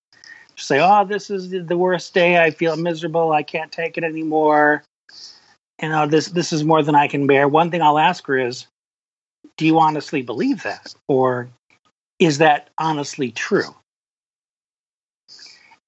say 0.56 0.80
oh 0.80 1.04
this 1.04 1.30
is 1.30 1.50
the 1.50 1.76
worst 1.76 2.14
day. 2.14 2.42
I 2.42 2.50
feel 2.50 2.76
miserable. 2.76 3.32
I 3.32 3.42
can't 3.42 3.72
take 3.72 3.98
it 3.98 4.04
anymore. 4.04 4.82
You 5.80 5.88
know 5.88 6.06
this 6.06 6.28
this 6.28 6.52
is 6.52 6.64
more 6.64 6.82
than 6.82 6.94
i 6.94 7.08
can 7.08 7.26
bear. 7.26 7.48
One 7.48 7.70
thing 7.70 7.82
i'll 7.82 7.98
ask 7.98 8.26
her 8.26 8.38
is 8.38 8.66
do 9.56 9.66
you 9.66 9.78
honestly 9.78 10.22
believe 10.22 10.62
that? 10.62 10.94
Or 11.08 11.48
is 12.18 12.38
that 12.38 12.70
honestly 12.78 13.30
true? 13.30 13.74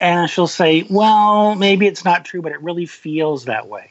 And 0.01 0.29
she'll 0.29 0.47
say 0.47 0.87
well 0.91 1.55
maybe 1.55 1.87
it's 1.87 2.05
not 2.05 2.25
true 2.25 2.43
but 2.43 2.53
it 2.53 2.63
really 2.63 2.87
feels 2.87 3.45
that 3.45 3.69
way. 3.69 3.91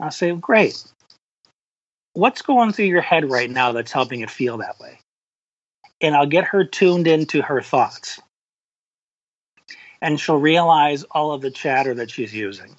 I'll 0.00 0.10
say 0.10 0.34
great. 0.34 0.82
What's 2.14 2.42
going 2.42 2.72
through 2.72 2.86
your 2.86 3.00
head 3.00 3.28
right 3.28 3.50
now 3.50 3.72
that's 3.72 3.90
helping 3.92 4.20
it 4.20 4.30
feel 4.30 4.58
that 4.58 4.78
way? 4.78 5.00
And 6.00 6.14
I'll 6.14 6.26
get 6.26 6.44
her 6.44 6.64
tuned 6.64 7.06
into 7.06 7.42
her 7.42 7.60
thoughts. 7.60 8.20
And 10.04 10.20
she'll 10.20 10.36
realize 10.36 11.02
all 11.12 11.32
of 11.32 11.40
the 11.40 11.50
chatter 11.50 11.94
that 11.94 12.10
she's 12.10 12.34
using 12.34 12.76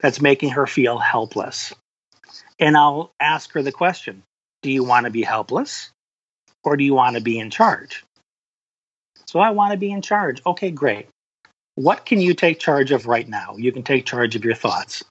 that's 0.00 0.20
making 0.20 0.50
her 0.50 0.66
feel 0.66 0.98
helpless. 0.98 1.72
And 2.58 2.76
I'll 2.76 3.10
ask 3.20 3.50
her 3.52 3.62
the 3.62 3.72
question 3.72 4.22
Do 4.62 4.70
you 4.70 4.84
want 4.84 5.06
to 5.06 5.10
be 5.10 5.22
helpless 5.22 5.90
or 6.62 6.76
do 6.76 6.84
you 6.84 6.92
want 6.92 7.16
to 7.16 7.22
be 7.22 7.38
in 7.38 7.48
charge? 7.48 8.04
So 9.24 9.38
I 9.38 9.48
want 9.48 9.72
to 9.72 9.78
be 9.78 9.90
in 9.90 10.02
charge. 10.02 10.42
Okay, 10.44 10.70
great. 10.70 11.08
What 11.74 12.04
can 12.04 12.20
you 12.20 12.34
take 12.34 12.58
charge 12.58 12.92
of 12.92 13.06
right 13.06 13.26
now? 13.26 13.54
You 13.56 13.72
can 13.72 13.82
take 13.82 14.04
charge 14.04 14.36
of 14.36 14.44
your 14.44 14.54
thoughts. 14.54 15.02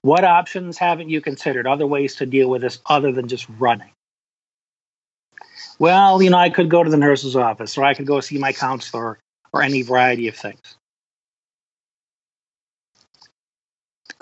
What 0.00 0.24
options 0.24 0.78
haven't 0.78 1.10
you 1.10 1.20
considered? 1.20 1.66
Other 1.66 1.86
ways 1.86 2.16
to 2.16 2.24
deal 2.24 2.48
with 2.48 2.62
this 2.62 2.78
other 2.86 3.12
than 3.12 3.28
just 3.28 3.46
running? 3.58 3.90
Well, 5.78 6.22
you 6.22 6.30
know, 6.30 6.38
I 6.38 6.48
could 6.48 6.70
go 6.70 6.82
to 6.82 6.90
the 6.90 6.96
nurse's 6.96 7.36
office 7.36 7.76
or 7.76 7.84
I 7.84 7.92
could 7.92 8.06
go 8.06 8.20
see 8.20 8.38
my 8.38 8.54
counselor 8.54 9.18
or 9.52 9.62
any 9.62 9.82
variety 9.82 10.28
of 10.28 10.36
things. 10.36 10.76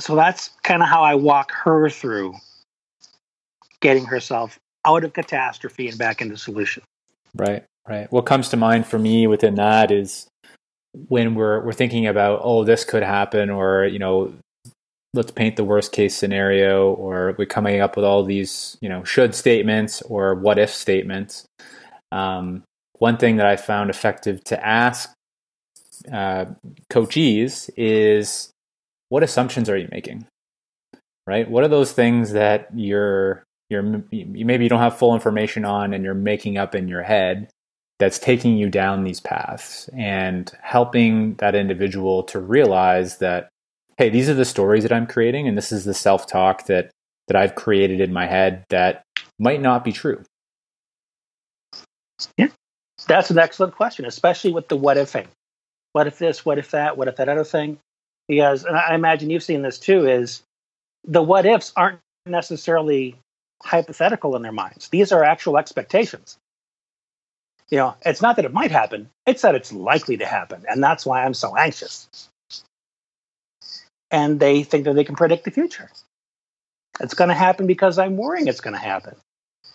So 0.00 0.14
that's 0.14 0.50
kind 0.62 0.82
of 0.82 0.88
how 0.88 1.02
I 1.02 1.14
walk 1.14 1.50
her 1.52 1.90
through 1.90 2.34
getting 3.80 4.04
herself 4.04 4.58
out 4.84 5.04
of 5.04 5.12
catastrophe 5.12 5.88
and 5.88 5.98
back 5.98 6.20
into 6.20 6.36
solution. 6.36 6.82
Right, 7.34 7.64
right. 7.88 8.10
What 8.12 8.26
comes 8.26 8.48
to 8.50 8.56
mind 8.56 8.86
for 8.86 8.98
me 8.98 9.26
within 9.26 9.56
that 9.56 9.90
is 9.90 10.28
when 11.08 11.34
we're 11.34 11.60
we're 11.64 11.72
thinking 11.72 12.06
about 12.06 12.40
oh 12.42 12.64
this 12.64 12.84
could 12.84 13.02
happen 13.02 13.50
or 13.50 13.84
you 13.84 13.98
know 13.98 14.32
let's 15.14 15.30
paint 15.30 15.56
the 15.56 15.64
worst 15.64 15.92
case 15.92 16.14
scenario 16.14 16.92
or 16.92 17.34
we're 17.38 17.46
coming 17.46 17.80
up 17.80 17.96
with 17.96 18.04
all 18.04 18.24
these 18.24 18.76
you 18.80 18.88
know 18.88 19.04
should 19.04 19.34
statements 19.34 20.02
or 20.02 20.34
what 20.34 20.58
if 20.58 20.70
statements 20.70 21.46
um, 22.10 22.62
one 22.98 23.16
thing 23.16 23.36
that 23.36 23.46
i 23.46 23.56
found 23.56 23.90
effective 23.90 24.42
to 24.44 24.66
ask 24.66 25.12
uh, 26.12 26.46
coachees 26.90 27.70
is 27.76 28.50
what 29.08 29.22
assumptions 29.22 29.68
are 29.68 29.76
you 29.76 29.88
making 29.90 30.26
right 31.26 31.50
what 31.50 31.64
are 31.64 31.68
those 31.68 31.92
things 31.92 32.32
that 32.32 32.68
you're 32.74 33.44
you're 33.70 33.82
maybe 33.82 34.64
you 34.64 34.68
don't 34.68 34.80
have 34.80 34.98
full 34.98 35.14
information 35.14 35.64
on 35.64 35.92
and 35.92 36.04
you're 36.04 36.14
making 36.14 36.56
up 36.56 36.74
in 36.74 36.88
your 36.88 37.02
head 37.02 37.48
that's 37.98 38.18
taking 38.18 38.56
you 38.56 38.68
down 38.68 39.04
these 39.04 39.20
paths 39.20 39.90
and 39.96 40.52
helping 40.62 41.34
that 41.34 41.54
individual 41.54 42.22
to 42.22 42.38
realize 42.38 43.18
that 43.18 43.48
hey, 43.98 44.08
these 44.08 44.28
are 44.30 44.34
the 44.34 44.44
stories 44.44 44.84
that 44.84 44.92
I'm 44.92 45.08
creating, 45.08 45.48
and 45.48 45.58
this 45.58 45.72
is 45.72 45.84
the 45.84 45.94
self 45.94 46.26
talk 46.26 46.66
that 46.66 46.90
that 47.26 47.36
I've 47.36 47.54
created 47.54 48.00
in 48.00 48.12
my 48.12 48.26
head 48.26 48.64
that 48.70 49.02
might 49.38 49.60
not 49.60 49.84
be 49.84 49.92
true. 49.92 50.22
Yeah, 52.38 52.48
that's 53.06 53.30
an 53.30 53.38
excellent 53.38 53.74
question, 53.74 54.06
especially 54.06 54.52
with 54.52 54.68
the 54.68 54.76
what 54.76 54.96
if 54.96 55.10
thing. 55.10 55.28
What 55.92 56.06
if 56.06 56.18
this? 56.18 56.44
What 56.44 56.58
if 56.58 56.70
that? 56.72 56.96
What 56.96 57.08
if 57.08 57.16
that 57.16 57.28
other 57.28 57.44
thing? 57.44 57.78
Because, 58.28 58.64
and 58.64 58.76
I 58.76 58.94
imagine 58.94 59.30
you've 59.30 59.42
seen 59.42 59.62
this 59.62 59.78
too, 59.78 60.06
is 60.06 60.42
the 61.04 61.22
what 61.22 61.46
ifs 61.46 61.72
aren't 61.76 62.00
necessarily 62.26 63.16
hypothetical 63.62 64.36
in 64.36 64.42
their 64.42 64.52
minds. 64.52 64.88
These 64.88 65.12
are 65.12 65.24
actual 65.24 65.56
expectations. 65.56 66.36
You 67.70 67.78
know, 67.78 67.96
it's 68.04 68.22
not 68.22 68.36
that 68.36 68.44
it 68.44 68.52
might 68.52 68.70
happen, 68.70 69.10
it's 69.26 69.42
that 69.42 69.54
it's 69.54 69.72
likely 69.72 70.16
to 70.18 70.26
happen. 70.26 70.64
And 70.68 70.82
that's 70.82 71.04
why 71.04 71.24
I'm 71.24 71.34
so 71.34 71.56
anxious 71.56 72.28
and 74.10 74.40
they 74.40 74.62
think 74.62 74.84
that 74.84 74.94
they 74.94 75.04
can 75.04 75.16
predict 75.16 75.44
the 75.44 75.50
future. 75.50 75.90
It's 77.00 77.14
going 77.14 77.28
to 77.28 77.34
happen 77.34 77.66
because 77.66 77.98
I'm 77.98 78.16
worrying 78.16 78.48
it's 78.48 78.60
going 78.60 78.74
to 78.74 78.80
happen. 78.80 79.14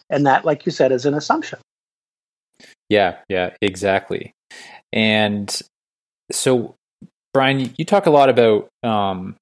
And 0.09 0.25
that, 0.25 0.45
like 0.45 0.65
you 0.65 0.71
said, 0.71 0.91
is 0.91 1.05
an 1.05 1.13
assumption. 1.13 1.59
Yeah, 2.89 3.17
yeah, 3.29 3.51
exactly. 3.61 4.33
And 4.91 5.59
so, 6.31 6.75
Brian, 7.33 7.73
you 7.77 7.85
talk 7.85 8.05
a 8.05 8.11
lot 8.11 8.29
about 8.29 8.67
um, 8.83 9.35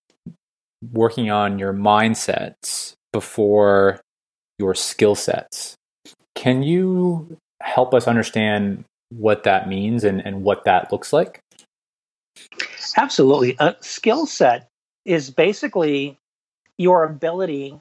working 0.91 1.29
on 1.29 1.59
your 1.59 1.73
mindsets 1.73 2.93
before 3.11 3.99
your 4.57 4.73
skill 4.75 5.15
sets. 5.15 5.75
Can 6.35 6.63
you 6.63 7.37
help 7.61 7.93
us 7.93 8.07
understand 8.07 8.85
what 9.09 9.43
that 9.43 9.67
means 9.67 10.03
and, 10.03 10.25
and 10.25 10.43
what 10.43 10.63
that 10.65 10.91
looks 10.91 11.11
like? 11.11 11.39
Absolutely. 12.97 13.55
A 13.59 13.75
skill 13.81 14.25
set 14.25 14.67
is 15.05 15.29
basically 15.29 16.17
your 16.77 17.03
ability 17.03 17.79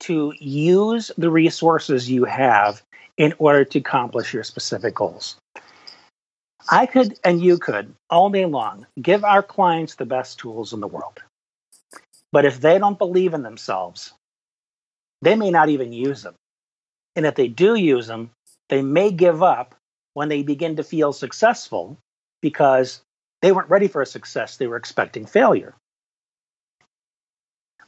to 0.00 0.32
use 0.38 1.10
the 1.18 1.30
resources 1.30 2.10
you 2.10 2.24
have 2.24 2.82
in 3.16 3.34
order 3.38 3.64
to 3.64 3.78
accomplish 3.80 4.32
your 4.32 4.44
specific 4.44 4.94
goals. 4.94 5.36
I 6.70 6.86
could, 6.86 7.18
and 7.24 7.40
you 7.40 7.58
could, 7.58 7.94
all 8.10 8.30
day 8.30 8.44
long, 8.44 8.86
give 9.00 9.24
our 9.24 9.42
clients 9.42 9.94
the 9.94 10.06
best 10.06 10.38
tools 10.38 10.72
in 10.72 10.80
the 10.80 10.88
world. 10.88 11.22
But 12.32 12.44
if 12.44 12.60
they 12.60 12.78
don't 12.78 12.98
believe 12.98 13.34
in 13.34 13.42
themselves, 13.42 14.12
they 15.22 15.34
may 15.34 15.50
not 15.50 15.68
even 15.68 15.92
use 15.92 16.22
them. 16.22 16.34
And 17.16 17.26
if 17.26 17.34
they 17.34 17.48
do 17.48 17.74
use 17.74 18.06
them, 18.06 18.30
they 18.68 18.82
may 18.82 19.10
give 19.10 19.42
up 19.42 19.74
when 20.14 20.28
they 20.28 20.42
begin 20.42 20.76
to 20.76 20.82
feel 20.82 21.12
successful 21.12 21.96
because 22.42 23.00
they 23.40 23.52
weren't 23.52 23.70
ready 23.70 23.88
for 23.88 24.02
a 24.02 24.06
success, 24.06 24.56
they 24.56 24.66
were 24.66 24.76
expecting 24.76 25.26
failure. 25.26 25.74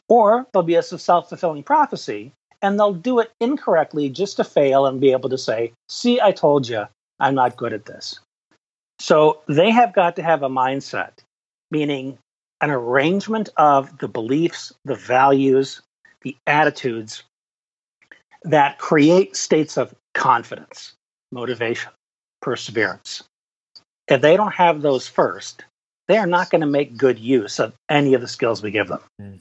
Or 0.09 0.47
there'll 0.53 0.67
be 0.67 0.75
a 0.77 0.83
self 0.83 1.29
fulfilling 1.29 1.63
prophecy 1.63 2.33
and 2.63 2.79
they'll 2.79 2.95
do 2.95 3.21
it 3.21 3.31
incorrectly 3.41 4.09
just 4.11 4.37
to 4.37 4.45
fail 4.45 4.87
and 4.87 5.01
be 5.01 5.13
able 5.13 5.29
to 5.29 5.39
say, 5.39 5.73
See, 5.89 6.21
I 6.21 6.33
told 6.33 6.69
you, 6.69 6.85
I'm 7.19 7.35
not 7.35 7.57
good 7.57 7.73
at 7.73 7.85
this. 7.87 8.19
So 9.01 9.41
they 9.49 9.71
have 9.71 9.95
got 9.95 10.17
to 10.17 10.23
have 10.23 10.43
a 10.43 10.49
mindset, 10.49 11.13
meaning 11.71 12.19
an 12.61 12.71
arrangement 12.71 13.49
of 13.57 13.99
the 13.99 14.09
beliefs, 14.09 14.75
the 14.85 14.95
values, 14.95 15.81
the 16.21 16.37
attitudes 16.47 17.25
that 18.43 18.79
create 18.79 19.37
states 19.37 19.79
of 19.79 19.95
confidence, 20.15 20.93
motivation, 21.33 21.93
perseverance. 22.43 23.25
If 24.07 24.21
they 24.21 24.37
don't 24.37 24.53
have 24.53 24.83
those 24.83 25.09
first, 25.09 25.65
they 26.07 26.19
are 26.19 26.27
not 26.27 26.51
going 26.51 26.61
to 26.61 26.67
make 26.67 26.99
good 26.99 27.19
use 27.19 27.59
of 27.59 27.73
any 27.89 28.13
of 28.13 28.21
the 28.21 28.29
skills 28.29 28.63
we 28.63 28.71
give 28.71 28.89
them. 28.89 29.01
Hmm. 29.19 29.35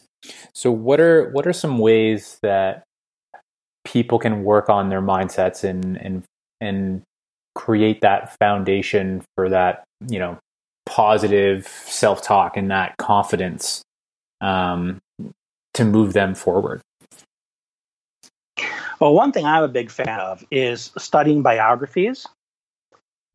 So 0.54 0.72
what 0.72 1.02
are 1.02 1.30
what 1.32 1.46
are 1.46 1.54
some 1.54 1.80
ways 1.80 2.40
that 2.44 2.84
people 3.84 4.20
can 4.20 4.44
work 4.44 4.70
on 4.70 4.90
their 4.90 5.02
mindsets 5.02 5.64
and 5.64 5.98
and 5.98 6.24
and 6.62 7.02
create 7.56 8.02
that 8.02 8.36
foundation 8.38 9.24
for 9.36 9.50
that, 9.50 9.84
you 10.08 10.20
know, 10.20 10.38
positive 10.86 11.68
self-talk 11.68 12.58
and 12.58 12.72
that 12.72 12.96
confidence 12.98 13.82
um, 14.42 15.00
to 15.74 15.86
move 15.86 16.14
them 16.14 16.36
forward? 16.36 16.82
Well, 19.00 19.14
one 19.14 19.32
thing 19.32 19.46
I'm 19.46 19.64
a 19.64 19.70
big 19.70 19.92
fan 19.92 20.20
of 20.20 20.44
is 20.52 20.92
studying 20.98 21.42
biographies. 21.42 22.28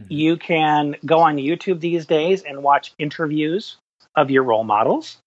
Mm-hmm. 0.02 0.12
You 0.12 0.36
can 0.36 0.96
go 1.06 1.20
on 1.20 1.36
YouTube 1.36 1.80
these 1.80 2.04
days 2.06 2.42
and 2.42 2.62
watch 2.62 2.92
interviews 2.98 3.76
of 4.14 4.30
your 4.30 4.42
role 4.42 4.64
models. 4.64 5.18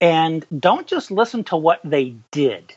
And 0.00 0.44
don't 0.58 0.86
just 0.86 1.10
listen 1.10 1.44
to 1.44 1.56
what 1.56 1.80
they 1.82 2.14
did. 2.30 2.74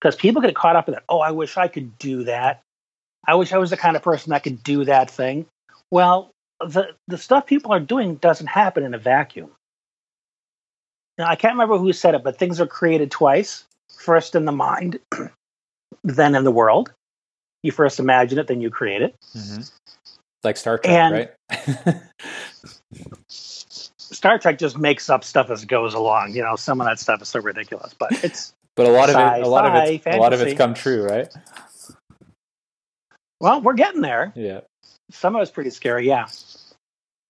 Because 0.00 0.16
people 0.16 0.42
get 0.42 0.56
caught 0.56 0.74
up 0.74 0.88
in 0.88 0.94
that. 0.94 1.04
Oh, 1.08 1.20
I 1.20 1.30
wish 1.30 1.56
I 1.56 1.68
could 1.68 1.96
do 1.98 2.24
that. 2.24 2.60
I 3.26 3.34
wish 3.36 3.52
I 3.52 3.58
was 3.58 3.70
the 3.70 3.76
kind 3.76 3.96
of 3.96 4.02
person 4.02 4.30
that 4.30 4.42
could 4.42 4.62
do 4.62 4.84
that 4.84 5.10
thing. 5.10 5.46
Well, 5.90 6.30
the, 6.60 6.94
the 7.08 7.18
stuff 7.18 7.46
people 7.46 7.72
are 7.72 7.80
doing 7.80 8.16
doesn't 8.16 8.46
happen 8.46 8.84
in 8.84 8.94
a 8.94 8.98
vacuum. 8.98 9.50
Now, 11.18 11.28
I 11.28 11.36
can't 11.36 11.54
remember 11.54 11.78
who 11.78 11.92
said 11.92 12.14
it, 12.14 12.24
but 12.24 12.38
things 12.38 12.60
are 12.60 12.66
created 12.66 13.10
twice 13.10 13.64
first 13.98 14.34
in 14.34 14.44
the 14.44 14.52
mind, 14.52 14.98
then 16.04 16.34
in 16.34 16.44
the 16.44 16.50
world. 16.50 16.92
You 17.62 17.70
first 17.70 18.00
imagine 18.00 18.38
it, 18.38 18.48
then 18.48 18.60
you 18.60 18.70
create 18.70 19.02
it. 19.02 19.14
Mm-hmm. 19.36 19.62
Like 20.42 20.56
Star 20.56 20.78
Trek, 20.78 20.92
and 20.92 21.28
right? 21.50 21.96
Star 23.28 24.38
Trek 24.38 24.58
just 24.58 24.76
makes 24.78 25.08
up 25.08 25.24
stuff 25.24 25.50
as 25.50 25.62
it 25.62 25.68
goes 25.68 25.94
along. 25.94 26.34
You 26.34 26.42
know, 26.42 26.56
some 26.56 26.80
of 26.80 26.86
that 26.86 26.98
stuff 26.98 27.22
is 27.22 27.28
so 27.28 27.40
ridiculous, 27.40 27.94
but 27.96 28.12
it's. 28.24 28.52
but 28.74 28.86
a 28.86 28.90
lot 28.90 29.10
of 29.10 29.16
it, 29.16 29.42
a 29.42 29.48
lot 29.48 29.66
of 29.66 29.74
it, 29.74 30.02
a 30.06 30.16
lot 30.16 30.32
of 30.32 30.40
it's 30.40 30.56
come 30.56 30.74
true, 30.74 31.04
right? 31.04 31.32
Well, 33.42 33.60
we're 33.60 33.74
getting 33.74 34.02
there. 34.02 34.32
Yeah. 34.36 34.60
Some 35.10 35.34
of 35.34 35.42
it's 35.42 35.50
pretty 35.50 35.70
scary, 35.70 36.06
yeah. 36.06 36.28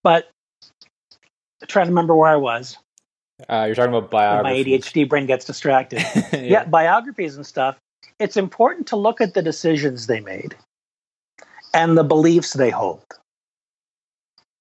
But 0.04 0.28
I'm 1.62 1.68
trying 1.68 1.86
to 1.86 1.90
remember 1.90 2.14
where 2.14 2.28
I 2.28 2.36
was. 2.36 2.76
Uh, 3.48 3.64
you're 3.66 3.74
talking 3.74 3.94
about 3.94 4.10
biographies. 4.10 4.66
My 4.66 4.72
ADHD 4.72 5.08
brain 5.08 5.24
gets 5.24 5.46
distracted. 5.46 6.00
yeah. 6.14 6.38
yeah, 6.38 6.64
biographies 6.64 7.36
and 7.36 7.46
stuff. 7.46 7.78
It's 8.18 8.36
important 8.36 8.88
to 8.88 8.96
look 8.96 9.22
at 9.22 9.32
the 9.32 9.40
decisions 9.40 10.06
they 10.06 10.20
made 10.20 10.54
and 11.72 11.96
the 11.96 12.04
beliefs 12.04 12.52
they 12.52 12.68
hold. 12.68 13.02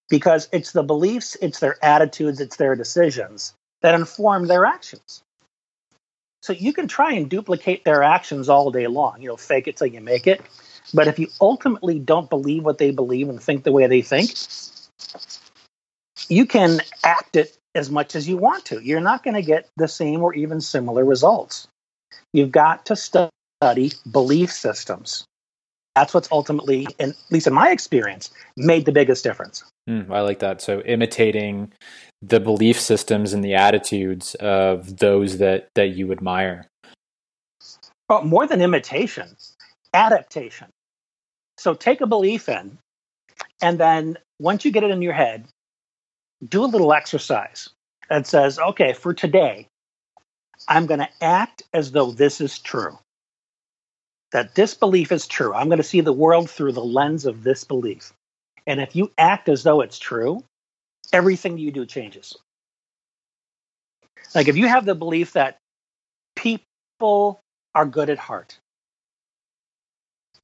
Because 0.10 0.48
it's 0.54 0.72
the 0.72 0.84
beliefs, 0.84 1.36
it's 1.42 1.60
their 1.60 1.84
attitudes, 1.84 2.40
it's 2.40 2.56
their 2.56 2.78
decisions 2.78 3.54
that 3.82 3.94
inform 3.94 4.48
their 4.48 4.66
actions. 4.66 5.22
So 6.44 6.54
you 6.54 6.72
can 6.72 6.88
try 6.88 7.12
and 7.12 7.30
duplicate 7.30 7.84
their 7.84 8.04
actions 8.04 8.48
all 8.48 8.72
day 8.72 8.88
long, 8.88 9.22
you 9.22 9.28
know, 9.28 9.38
fake 9.38 9.68
it 9.68 9.76
till 9.76 9.88
you 9.88 10.00
make 10.00 10.28
it. 10.28 10.42
But 10.94 11.08
if 11.08 11.20
you 11.20 11.28
ultimately 11.40 12.00
don't 12.00 12.30
believe 12.30 12.64
what 12.64 12.78
they 12.78 12.92
believe 12.92 13.30
and 13.30 13.42
think 13.42 13.64
the 13.64 13.72
way 13.72 13.88
they 13.88 14.02
think, 14.02 14.34
you 16.30 16.46
can 16.46 16.82
act 17.04 17.36
it 17.36 17.58
as 17.76 17.90
much 17.90 18.16
as 18.16 18.28
you 18.28 18.38
want 18.38 18.66
to. 18.66 18.82
You're 18.84 19.02
not 19.02 19.24
going 19.24 19.36
to 19.36 19.42
get 19.42 19.70
the 19.78 19.88
same 19.88 20.22
or 20.22 20.34
even 20.34 20.60
similar 20.62 21.06
results. 21.06 21.68
You've 22.34 22.52
got 22.52 22.86
to 22.88 22.96
study 22.96 23.92
belief 24.12 24.52
systems. 24.52 25.26
That's 25.96 26.14
what's 26.14 26.32
ultimately, 26.32 26.88
at 27.00 27.14
least 27.32 27.48
in 27.48 27.54
my 27.54 27.70
experience, 27.70 28.30
made 28.56 28.86
the 28.86 28.92
biggest 28.92 29.24
difference. 29.24 29.64
Mm, 29.90 30.10
I 30.10 30.22
like 30.22 30.40
that. 30.40 30.62
So 30.62 30.82
imitating 30.82 31.74
the 32.22 32.40
belief 32.40 32.80
systems 32.80 33.34
and 33.34 33.44
the 33.44 33.56
attitudes 33.56 34.36
of 34.36 34.98
those 34.98 35.40
that 35.40 35.68
that 35.76 35.88
you 35.88 36.12
admire. 36.12 36.68
Well, 38.10 38.24
more 38.24 38.48
than 38.48 38.62
imitation, 38.62 39.36
adaptation. 39.94 40.68
So 41.58 41.74
take 41.74 42.02
a 42.02 42.08
belief 42.08 42.50
in, 42.50 42.78
and 43.62 43.80
then 43.80 44.18
once 44.40 44.66
you 44.66 44.72
get 44.72 44.84
it 44.84 44.92
in 44.92 45.02
your 45.02 45.14
head, 45.14 45.46
do 46.48 46.64
a 46.64 46.66
little 46.66 46.94
exercise 46.94 47.70
that 48.10 48.28
says, 48.28 48.58
okay, 48.60 48.94
for 48.94 49.14
today, 49.14 49.68
I'm 50.68 50.86
going 50.86 51.00
to 51.00 51.10
act 51.22 51.64
as 51.74 51.92
though 51.92 52.12
this 52.12 52.42
is 52.42 52.60
true. 52.60 52.98
That 54.32 54.56
this 54.56 54.74
belief 54.74 55.12
is 55.12 55.28
true. 55.28 55.54
I'm 55.54 55.68
going 55.68 55.78
to 55.78 55.84
see 55.84 56.02
the 56.02 56.14
world 56.14 56.50
through 56.50 56.72
the 56.72 56.84
lens 56.84 57.26
of 57.26 57.44
this 57.44 57.64
belief. 57.64 58.14
And 58.66 58.80
if 58.80 58.96
you 58.96 59.12
act 59.18 59.50
as 59.50 59.64
though 59.64 59.82
it's 59.82 60.00
true, 60.00 60.44
everything 61.12 61.58
you 61.58 61.72
do 61.72 61.86
changes. 61.86 62.38
Like 64.34 64.48
if 64.48 64.56
you 64.56 64.68
have 64.68 64.86
the 64.86 64.96
belief 64.96 65.34
that 65.34 65.58
people 66.36 67.42
are 67.76 67.86
good 67.86 68.10
at 68.10 68.18
heart, 68.18 68.58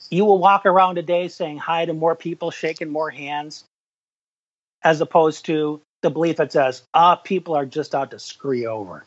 you 0.10 0.26
will 0.26 0.40
walk 0.40 0.66
around 0.66 0.98
a 0.98 1.02
day 1.02 1.28
saying 1.28 1.58
hi 1.58 1.86
to 1.86 1.94
more 1.94 2.16
people, 2.16 2.52
shaking 2.52 2.90
more 2.90 3.10
hands, 3.10 3.66
as 4.84 5.02
opposed 5.02 5.46
to 5.46 5.82
the 6.02 6.10
belief 6.10 6.38
that 6.38 6.52
says, 6.52 6.84
ah, 6.94 7.16
people 7.16 7.56
are 7.56 7.66
just 7.66 7.96
out 7.96 8.12
to 8.12 8.20
screw 8.20 8.54
you 8.54 8.68
over. 8.68 9.06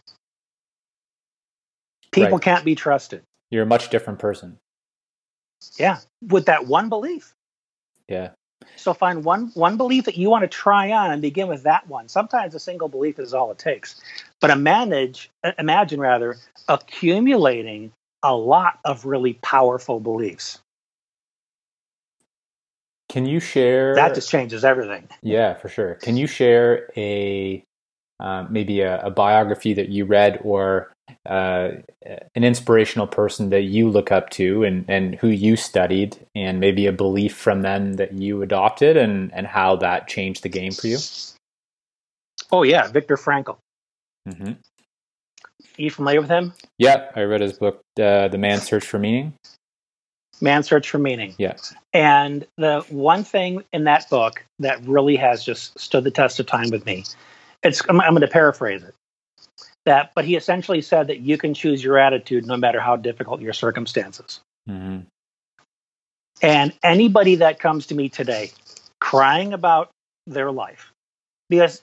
People 2.11 2.33
right. 2.33 2.43
can't 2.43 2.65
be 2.65 2.75
trusted. 2.75 3.23
You're 3.51 3.63
a 3.63 3.67
much 3.67 3.91
different 3.91 4.19
person. 4.19 4.59
Yeah, 5.79 5.99
with 6.27 6.47
that 6.47 6.67
one 6.67 6.89
belief. 6.89 7.35
Yeah. 8.09 8.31
So 8.77 8.93
find 8.95 9.25
one 9.25 9.51
one 9.55 9.77
belief 9.77 10.05
that 10.05 10.17
you 10.17 10.31
want 10.31 10.43
to 10.43 10.49
try 10.49 10.91
on 10.91 11.11
and 11.11 11.23
begin 11.23 11.49
with 11.49 11.63
that 11.63 11.89
one. 11.89 12.09
Sometimes 12.09 12.55
a 12.55 12.61
single 12.61 12.89
belief 12.89 13.19
is 13.19 13.33
all 13.33 13.51
it 13.51 13.59
takes. 13.59 14.01
But 14.41 14.57
manage, 14.59 15.31
imagine 15.59 16.01
rather 16.01 16.37
accumulating 16.69 17.93
a 18.23 18.35
lot 18.35 18.79
of 18.85 19.07
really 19.07 19.35
powerful 19.35 20.01
beliefs. 20.01 20.61
Can 23.11 23.27
you 23.27 23.41
share? 23.41 23.97
That 23.97 24.15
just 24.15 24.31
changes 24.31 24.65
everything. 24.65 25.09
Yeah, 25.21 25.55
for 25.55 25.69
sure. 25.69 25.97
Can 25.97 26.17
you 26.17 26.29
share 26.29 26.89
a 26.97 27.65
uh, 28.21 28.47
maybe 28.49 28.83
a, 28.83 29.01
a, 29.07 29.11
biography 29.11 29.73
that 29.75 29.89
you 29.89 30.05
read 30.05 30.39
or 30.45 30.93
uh, 31.27 31.71
an 32.35 32.45
inspirational 32.45 33.07
person 33.07 33.49
that 33.49 33.63
you 33.63 33.89
look 33.89 34.13
up 34.13 34.29
to 34.29 34.63
and, 34.63 34.85
and 34.89 35.15
who 35.17 35.29
you 35.29 35.57
studied 35.57 36.19
and 36.35 36.61
maybe 36.61 36.87
a 36.87 36.93
belief 36.93 37.35
from 37.35 37.63
them 37.63 37.95
that 37.95 38.13
you 38.13 38.43
adopted 38.43 38.97
and, 38.97 39.33
and 39.33 39.47
how 39.47 39.75
that 39.75 40.07
changed 40.07 40.43
the 40.43 40.51
game 40.51 40.71
for 40.71 40.87
you? 40.87 40.99
Oh, 42.53 42.63
yeah. 42.63 42.89
Viktor 42.89 43.17
Frankl. 43.17 43.57
Mm-hmm. 44.29 44.51
Are 44.51 45.83
you 45.83 45.91
familiar 45.91 46.21
with 46.21 46.31
him? 46.31 46.53
Yeah, 46.79 47.11
I 47.17 47.23
read 47.23 47.41
his 47.41 47.55
book, 47.55 47.81
uh, 47.99 48.29
The 48.29 48.39
Man's 48.39 48.65
Search 48.65 48.87
for 48.87 48.99
Meaning. 48.99 49.33
Man's 50.41 50.67
Search 50.67 50.91
for 50.91 50.99
Meaning. 50.99 51.35
Yes. 51.39 51.75
And 51.93 52.47
the 52.57 52.85
one 52.89 53.25
thing 53.25 53.65
in 53.73 53.85
that 53.85 54.09
book 54.09 54.45
that 54.59 54.83
really 54.85 55.17
has 55.17 55.45
just 55.45 55.79
stood 55.79 56.05
the 56.05 56.11
test 56.11 56.41
of 56.41 56.47
time 56.47 56.71
with 56.71 56.87
me, 56.87 57.05
it's 57.63 57.83
I'm, 57.89 58.01
I'm 58.01 58.11
going 58.11 58.23
to 58.23 58.29
paraphrase 58.29 58.83
it. 58.83 58.95
That, 59.87 60.13
but 60.15 60.25
he 60.25 60.37
essentially 60.37 60.83
said 60.83 61.07
that 61.07 61.21
you 61.21 61.39
can 61.39 61.55
choose 61.55 61.83
your 61.83 61.99
attitude 61.99 62.47
no 62.47 62.57
matter 62.57 62.81
how 62.81 62.97
difficult 62.97 63.41
your 63.41 63.55
circumstances. 63.55 64.41
Mm-hmm. 64.69 65.01
And 66.43 66.73
anybody 66.83 67.37
that 67.37 67.59
comes 67.59 67.87
to 67.87 67.95
me 67.95 68.09
today 68.09 68.51
crying 69.01 69.53
about 69.53 69.91
their 70.27 70.53
life, 70.53 70.93
because 71.49 71.83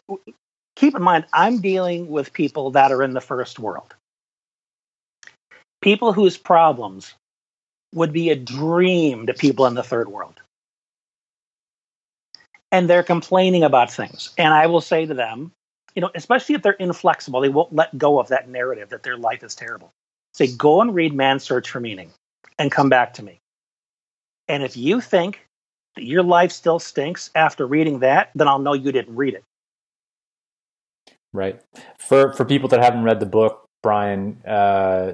keep 0.76 0.96
in 0.96 1.02
mind, 1.02 1.26
I'm 1.34 1.60
dealing 1.60 2.08
with 2.08 2.34
people 2.34 2.72
that 2.72 2.92
are 2.92 3.04
in 3.04 3.14
the 3.14 3.22
first 3.22 3.60
world, 3.60 3.94
people 5.82 6.14
whose 6.14 6.38
problems 6.38 7.16
would 7.94 8.14
be 8.14 8.30
a 8.30 8.36
dream 8.36 9.28
to 9.28 9.34
people 9.34 9.66
in 9.66 9.74
the 9.74 9.84
third 9.84 10.10
world. 10.10 10.40
And 12.72 12.90
they're 12.90 13.04
complaining 13.04 13.64
about 13.64 13.92
things. 13.92 14.34
And 14.38 14.54
I 14.54 14.68
will 14.68 14.82
say 14.82 15.06
to 15.06 15.14
them, 15.14 15.52
you 15.96 16.02
know, 16.02 16.12
especially 16.14 16.56
if 16.56 16.62
they're 16.62 16.74
inflexible, 16.74 17.42
they 17.42 17.50
won't 17.50 17.74
let 17.74 17.98
go 17.98 18.20
of 18.20 18.28
that 18.28 18.50
narrative 18.50 18.90
that 18.90 19.04
their 19.04 19.18
life 19.18 19.44
is 19.44 19.56
terrible. 19.56 19.92
Say, 20.34 20.48
go 20.56 20.82
and 20.82 20.94
read 20.94 21.14
Man's 21.14 21.44
Search 21.44 21.70
for 21.70 21.80
Meaning 21.80 22.12
and 22.60 22.72
come 22.72 22.90
back 22.90 23.14
to 23.16 23.24
me. 23.24 23.40
And 24.48 24.64
if 24.64 24.78
you 24.78 25.02
think 25.02 25.46
that 25.96 26.04
your 26.04 26.24
life 26.24 26.52
still 26.52 26.80
stinks 26.80 27.32
after 27.34 27.66
reading 27.66 28.00
that, 28.00 28.30
then 28.36 28.48
I'll 28.48 28.60
know 28.60 28.74
you 28.74 28.92
didn't 28.92 29.16
read 29.16 29.34
it. 29.34 29.44
Right. 31.34 31.62
For 32.00 32.34
for 32.34 32.46
people 32.46 32.70
that 32.70 32.82
haven't 32.82 33.04
read 33.04 33.20
the 33.20 33.26
book, 33.26 33.66
Brian, 33.84 34.42
uh, 34.46 35.14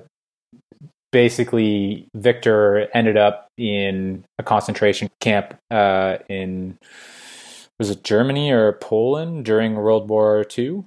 basically 1.13 2.09
Viktor 2.15 2.89
ended 2.93 3.15
up 3.15 3.47
in 3.57 4.25
a 4.39 4.43
concentration 4.43 5.09
camp 5.21 5.55
uh, 5.71 6.17
in 6.27 6.77
was 7.79 7.89
it 7.89 8.03
Germany 8.03 8.51
or 8.51 8.73
Poland 8.73 9.45
during 9.45 9.75
World 9.75 10.09
War 10.09 10.45
II? 10.57 10.83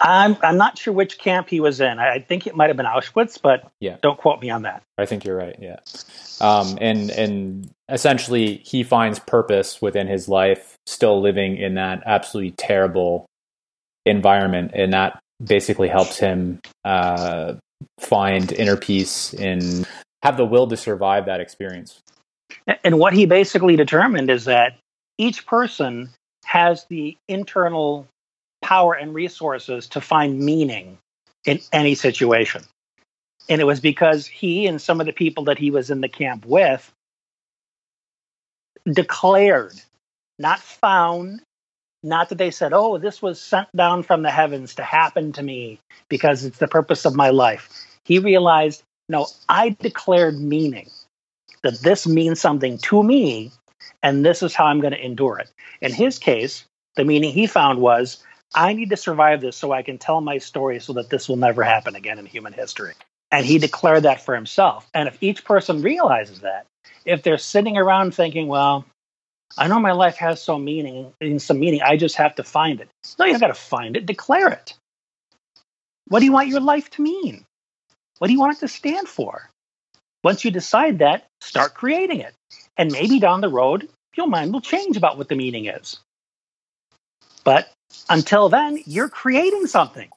I'm 0.00 0.36
I'm 0.42 0.56
not 0.56 0.78
sure 0.78 0.94
which 0.94 1.18
camp 1.18 1.48
he 1.48 1.60
was 1.60 1.80
in. 1.80 1.98
I 1.98 2.20
think 2.20 2.46
it 2.46 2.54
might 2.54 2.68
have 2.68 2.76
been 2.76 2.86
Auschwitz, 2.86 3.40
but 3.42 3.70
yeah. 3.80 3.96
don't 4.02 4.18
quote 4.18 4.40
me 4.40 4.48
on 4.50 4.62
that. 4.62 4.82
I 4.96 5.06
think 5.06 5.24
you're 5.24 5.36
right. 5.36 5.56
Yeah, 5.58 5.80
um, 6.40 6.78
and 6.80 7.10
and 7.10 7.70
essentially 7.88 8.62
he 8.64 8.82
finds 8.82 9.18
purpose 9.18 9.82
within 9.82 10.06
his 10.06 10.28
life, 10.28 10.76
still 10.86 11.20
living 11.20 11.56
in 11.56 11.74
that 11.74 12.02
absolutely 12.06 12.52
terrible 12.52 13.26
environment, 14.06 14.70
and 14.74 14.92
that 14.94 15.20
basically 15.42 15.88
helps 15.88 16.18
him 16.18 16.60
uh, 16.84 17.54
find 17.98 18.52
inner 18.52 18.76
peace 18.76 19.34
and 19.34 19.86
have 20.22 20.36
the 20.36 20.44
will 20.44 20.66
to 20.68 20.76
survive 20.76 21.26
that 21.26 21.40
experience. 21.40 22.00
And 22.84 22.98
what 22.98 23.12
he 23.12 23.26
basically 23.26 23.76
determined 23.76 24.30
is 24.30 24.44
that 24.44 24.76
each 25.18 25.46
person 25.46 26.10
has 26.44 26.84
the 26.86 27.16
internal 27.28 28.06
power 28.62 28.94
and 28.94 29.14
resources 29.14 29.86
to 29.88 30.00
find 30.00 30.38
meaning 30.40 30.98
in 31.46 31.60
any 31.72 31.94
situation. 31.94 32.62
And 33.48 33.60
it 33.60 33.64
was 33.64 33.80
because 33.80 34.26
he 34.26 34.66
and 34.66 34.80
some 34.80 35.00
of 35.00 35.06
the 35.06 35.12
people 35.12 35.44
that 35.44 35.58
he 35.58 35.70
was 35.70 35.90
in 35.90 36.00
the 36.00 36.08
camp 36.08 36.44
with 36.44 36.92
declared, 38.90 39.80
not 40.38 40.60
found, 40.60 41.42
not 42.02 42.28
that 42.28 42.38
they 42.38 42.50
said, 42.50 42.72
oh, 42.72 42.98
this 42.98 43.20
was 43.20 43.40
sent 43.40 43.68
down 43.76 44.02
from 44.02 44.22
the 44.22 44.30
heavens 44.30 44.74
to 44.76 44.82
happen 44.82 45.32
to 45.32 45.42
me 45.42 45.78
because 46.08 46.44
it's 46.44 46.58
the 46.58 46.68
purpose 46.68 47.04
of 47.04 47.14
my 47.14 47.30
life. 47.30 47.86
He 48.04 48.18
realized, 48.18 48.82
no, 49.08 49.26
I 49.48 49.76
declared 49.80 50.40
meaning, 50.40 50.88
that 51.62 51.80
this 51.80 52.06
means 52.06 52.40
something 52.40 52.78
to 52.78 53.02
me, 53.02 53.52
and 54.02 54.24
this 54.24 54.42
is 54.42 54.54
how 54.54 54.66
I'm 54.66 54.80
going 54.80 54.92
to 54.92 55.04
endure 55.04 55.38
it. 55.38 55.50
In 55.80 55.92
his 55.92 56.18
case, 56.18 56.64
the 56.96 57.04
meaning 57.04 57.32
he 57.32 57.46
found 57.46 57.80
was, 57.80 58.22
I 58.54 58.72
need 58.72 58.90
to 58.90 58.96
survive 58.96 59.40
this 59.40 59.56
so 59.56 59.72
I 59.72 59.82
can 59.82 59.98
tell 59.98 60.20
my 60.20 60.38
story 60.38 60.80
so 60.80 60.92
that 60.94 61.10
this 61.10 61.28
will 61.28 61.36
never 61.36 61.62
happen 61.62 61.94
again 61.94 62.18
in 62.18 62.26
human 62.26 62.52
history. 62.52 62.94
And 63.30 63.46
he 63.46 63.58
declared 63.58 64.02
that 64.04 64.22
for 64.22 64.34
himself. 64.34 64.88
And 64.92 65.06
if 65.06 65.18
each 65.20 65.44
person 65.44 65.82
realizes 65.82 66.40
that, 66.40 66.66
if 67.04 67.22
they're 67.22 67.38
sitting 67.38 67.76
around 67.76 68.14
thinking, 68.14 68.48
well, 68.48 68.84
I 69.58 69.68
know 69.68 69.80
my 69.80 69.92
life 69.92 70.16
has 70.16 70.42
some 70.42 70.64
meaning, 70.64 71.12
in 71.20 71.38
some 71.38 71.58
meaning, 71.58 71.82
I 71.82 71.96
just 71.96 72.16
have 72.16 72.36
to 72.36 72.44
find 72.44 72.80
it. 72.80 72.88
No, 73.18 73.24
you 73.24 73.32
don't 73.32 73.40
got 73.40 73.48
to 73.48 73.54
find 73.54 73.96
it, 73.96 74.06
declare 74.06 74.48
it. 74.48 74.74
What 76.08 76.20
do 76.20 76.24
you 76.24 76.32
want 76.32 76.48
your 76.48 76.60
life 76.60 76.90
to 76.90 77.02
mean? 77.02 77.44
What 78.18 78.28
do 78.28 78.32
you 78.32 78.40
want 78.40 78.56
it 78.56 78.60
to 78.60 78.68
stand 78.68 79.08
for? 79.08 79.48
Once 80.22 80.44
you 80.44 80.50
decide 80.50 80.98
that, 80.98 81.26
start 81.40 81.74
creating 81.74 82.20
it. 82.20 82.34
And 82.76 82.92
maybe 82.92 83.18
down 83.18 83.40
the 83.40 83.48
road, 83.48 83.88
your 84.16 84.26
mind 84.26 84.52
will 84.52 84.60
change 84.60 84.96
about 84.96 85.16
what 85.18 85.28
the 85.28 85.36
meaning 85.36 85.66
is. 85.66 85.98
But 87.44 87.72
until 88.08 88.48
then, 88.48 88.82
you're 88.86 89.08
creating 89.08 89.66
something. 89.66 90.10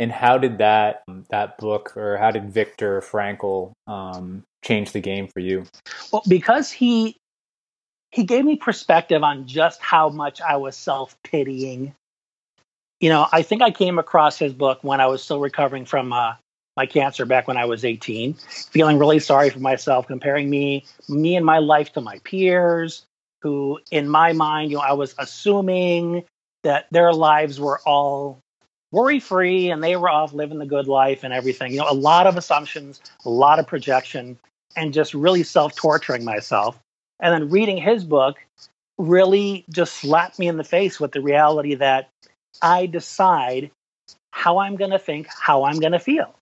And 0.00 0.12
how 0.12 0.38
did 0.38 0.58
that 0.58 1.02
that 1.30 1.58
book, 1.58 1.96
or 1.96 2.16
how 2.18 2.30
did 2.30 2.50
Viktor 2.50 3.00
Frankl 3.00 3.72
um, 3.86 4.44
change 4.64 4.92
the 4.92 5.00
game 5.00 5.26
for 5.26 5.40
you? 5.40 5.64
Well, 6.12 6.22
because 6.28 6.70
he 6.70 7.16
he 8.10 8.24
gave 8.24 8.44
me 8.44 8.56
perspective 8.56 9.22
on 9.22 9.46
just 9.46 9.80
how 9.82 10.08
much 10.08 10.40
I 10.40 10.56
was 10.56 10.76
self 10.76 11.16
pitying. 11.22 11.94
You 13.00 13.10
know, 13.10 13.26
I 13.30 13.42
think 13.42 13.62
I 13.62 13.70
came 13.70 13.98
across 13.98 14.38
his 14.38 14.52
book 14.52 14.80
when 14.82 15.00
I 15.00 15.06
was 15.06 15.22
still 15.22 15.40
recovering 15.40 15.84
from 15.84 16.12
uh, 16.12 16.34
my 16.76 16.86
cancer 16.86 17.26
back 17.26 17.46
when 17.46 17.56
I 17.56 17.64
was 17.64 17.84
18, 17.84 18.34
feeling 18.70 18.98
really 18.98 19.18
sorry 19.18 19.50
for 19.50 19.60
myself, 19.60 20.06
comparing 20.06 20.48
me 20.48 20.84
me 21.08 21.36
and 21.36 21.44
my 21.44 21.58
life 21.58 21.92
to 21.92 22.00
my 22.00 22.18
peers, 22.24 23.04
who 23.42 23.78
in 23.90 24.08
my 24.08 24.32
mind, 24.32 24.70
you 24.70 24.78
know, 24.78 24.82
I 24.82 24.92
was 24.92 25.14
assuming 25.18 26.24
that 26.64 26.86
their 26.90 27.12
lives 27.12 27.60
were 27.60 27.80
all 27.86 28.40
worry 28.90 29.20
free 29.20 29.70
and 29.70 29.82
they 29.82 29.96
were 29.96 30.08
off 30.08 30.32
living 30.32 30.58
the 30.58 30.66
good 30.66 30.88
life 30.88 31.24
and 31.24 31.32
everything. 31.32 31.72
You 31.72 31.78
know, 31.78 31.90
a 31.90 31.94
lot 31.94 32.26
of 32.26 32.36
assumptions, 32.36 33.00
a 33.24 33.30
lot 33.30 33.58
of 33.58 33.66
projection, 33.66 34.38
and 34.76 34.92
just 34.92 35.14
really 35.14 35.42
self 35.42 35.74
torturing 35.76 36.24
myself. 36.24 36.78
And 37.20 37.32
then 37.32 37.50
reading 37.50 37.76
his 37.76 38.04
book 38.04 38.38
really 38.96 39.64
just 39.70 39.94
slapped 39.94 40.38
me 40.38 40.48
in 40.48 40.56
the 40.56 40.64
face 40.64 40.98
with 40.98 41.12
the 41.12 41.20
reality 41.20 41.74
that 41.76 42.10
I 42.60 42.86
decide 42.86 43.70
how 44.30 44.58
I'm 44.58 44.76
going 44.76 44.90
to 44.90 44.98
think, 44.98 45.28
how 45.28 45.64
I'm 45.64 45.80
going 45.80 45.92
to 45.92 45.98
feel. 45.98 46.34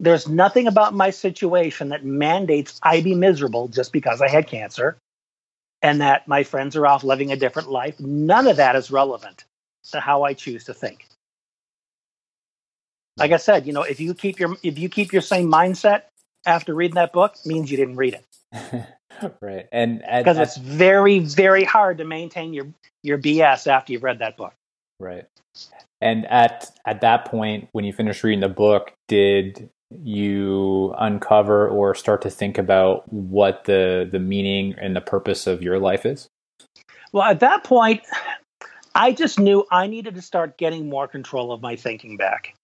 There's 0.00 0.28
nothing 0.28 0.66
about 0.66 0.94
my 0.94 1.10
situation 1.10 1.90
that 1.90 2.04
mandates 2.04 2.78
I 2.82 3.00
be 3.00 3.14
miserable 3.14 3.68
just 3.68 3.92
because 3.92 4.20
I 4.20 4.28
had 4.28 4.46
cancer 4.46 4.96
and 5.82 6.00
that 6.00 6.26
my 6.26 6.42
friends 6.42 6.76
are 6.76 6.86
off 6.86 7.04
living 7.04 7.30
a 7.30 7.36
different 7.36 7.70
life. 7.70 7.98
None 8.00 8.46
of 8.48 8.56
that 8.56 8.74
is 8.76 8.90
relevant 8.90 9.44
to 9.92 10.00
how 10.00 10.22
I 10.24 10.34
choose 10.34 10.64
to 10.64 10.74
think. 10.74 11.06
Like 13.16 13.30
I 13.30 13.36
said, 13.36 13.66
you 13.66 13.72
know, 13.72 13.82
if 13.82 14.00
you 14.00 14.14
keep 14.14 14.40
your 14.40 14.56
if 14.62 14.78
you 14.78 14.88
keep 14.88 15.12
your 15.12 15.22
same 15.22 15.50
mindset 15.50 16.02
after 16.44 16.74
reading 16.74 16.96
that 16.96 17.12
book, 17.12 17.36
means 17.44 17.70
you 17.70 17.76
didn't 17.76 17.96
read 17.96 18.18
it. 18.52 18.86
right, 19.40 19.66
and 19.72 20.02
because 20.18 20.38
it's 20.38 20.56
very 20.56 21.18
very 21.18 21.64
hard 21.64 21.98
to 21.98 22.04
maintain 22.04 22.52
your 22.52 22.66
your 23.02 23.18
BS 23.18 23.66
after 23.66 23.92
you've 23.92 24.02
read 24.02 24.18
that 24.20 24.36
book. 24.36 24.54
Right, 25.00 25.26
and 26.00 26.26
at 26.26 26.70
at 26.86 27.00
that 27.00 27.24
point, 27.26 27.68
when 27.72 27.84
you 27.84 27.92
finished 27.92 28.22
reading 28.22 28.40
the 28.40 28.48
book, 28.48 28.92
did 29.08 29.68
you 29.90 30.94
uncover 30.98 31.68
or 31.68 31.94
start 31.94 32.22
to 32.22 32.30
think 32.30 32.58
about 32.58 33.10
what 33.12 33.64
the 33.64 34.08
the 34.10 34.18
meaning 34.18 34.74
and 34.80 34.96
the 34.96 35.00
purpose 35.00 35.46
of 35.46 35.62
your 35.62 35.78
life 35.78 36.04
is? 36.04 36.28
Well, 37.12 37.24
at 37.24 37.40
that 37.40 37.64
point, 37.64 38.02
I 38.94 39.12
just 39.12 39.38
knew 39.38 39.66
I 39.70 39.86
needed 39.86 40.14
to 40.16 40.22
start 40.22 40.58
getting 40.58 40.88
more 40.88 41.08
control 41.08 41.52
of 41.52 41.62
my 41.62 41.76
thinking 41.76 42.16
back 42.16 42.54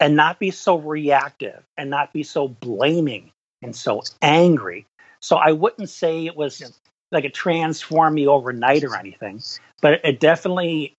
and 0.00 0.16
not 0.16 0.38
be 0.38 0.50
so 0.50 0.76
reactive 0.76 1.62
and 1.76 1.90
not 1.90 2.12
be 2.12 2.22
so 2.22 2.48
blaming 2.48 3.30
and 3.62 3.74
so 3.74 4.02
angry. 4.20 4.86
So 5.22 5.36
I 5.36 5.52
wouldn't 5.52 5.88
say 5.88 6.26
it 6.26 6.36
was 6.36 6.62
like 7.10 7.24
it 7.24 7.34
transformed 7.34 8.14
me 8.14 8.26
overnight 8.26 8.84
or 8.84 8.96
anything, 8.96 9.40
but 9.80 10.00
it 10.04 10.20
definitely 10.20 10.94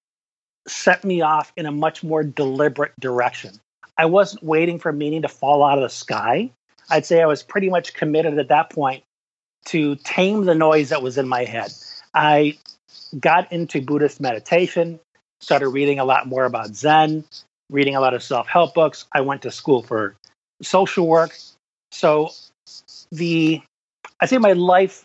set 0.68 1.04
me 1.04 1.22
off 1.22 1.52
in 1.58 1.66
a 1.66 1.72
much 1.72 2.04
more 2.04 2.24
deliberate 2.24 2.94
direction. 3.00 3.60
I 3.98 4.06
wasn't 4.06 4.44
waiting 4.44 4.80
for 4.80 4.92
meaning 4.92 5.22
to 5.24 5.28
fall 5.28 5.64
out 5.64 5.78
of 5.78 5.84
the 5.84 5.90
sky. 5.90 6.52
I'd 6.90 7.06
say 7.06 7.22
I 7.22 7.26
was 7.26 7.44
pretty 7.44 7.70
much 7.70 7.94
committed 7.94 8.38
at 8.40 8.48
that 8.48 8.70
point 8.70 9.04
to 9.66 9.96
tame 9.98 10.46
the 10.46 10.56
noise 10.56 10.90
that 10.90 11.02
was 11.02 11.18
in 11.18 11.28
my 11.28 11.44
head. 11.44 11.72
I 12.14 12.58
got 13.20 13.52
into 13.52 13.82
Buddhist 13.82 14.20
meditation, 14.20 15.00
started 15.42 15.70
reading 15.70 16.00
a 16.00 16.06
lot 16.06 16.28
more 16.28 16.46
about 16.46 16.76
Zen, 16.76 17.24
reading 17.70 17.96
a 17.96 18.02
lot 18.02 18.14
of 18.14 18.24
self 18.24 18.48
help 18.48 18.74
books. 18.74 19.06
I 19.14 19.22
went 19.22 19.42
to 19.44 19.52
school 19.52 19.84
for 19.84 20.16
social 20.62 21.08
work. 21.08 21.38
So 21.92 22.32
the 23.12 23.62
I 24.24 24.26
say 24.26 24.38
my 24.38 24.54
life 24.54 25.04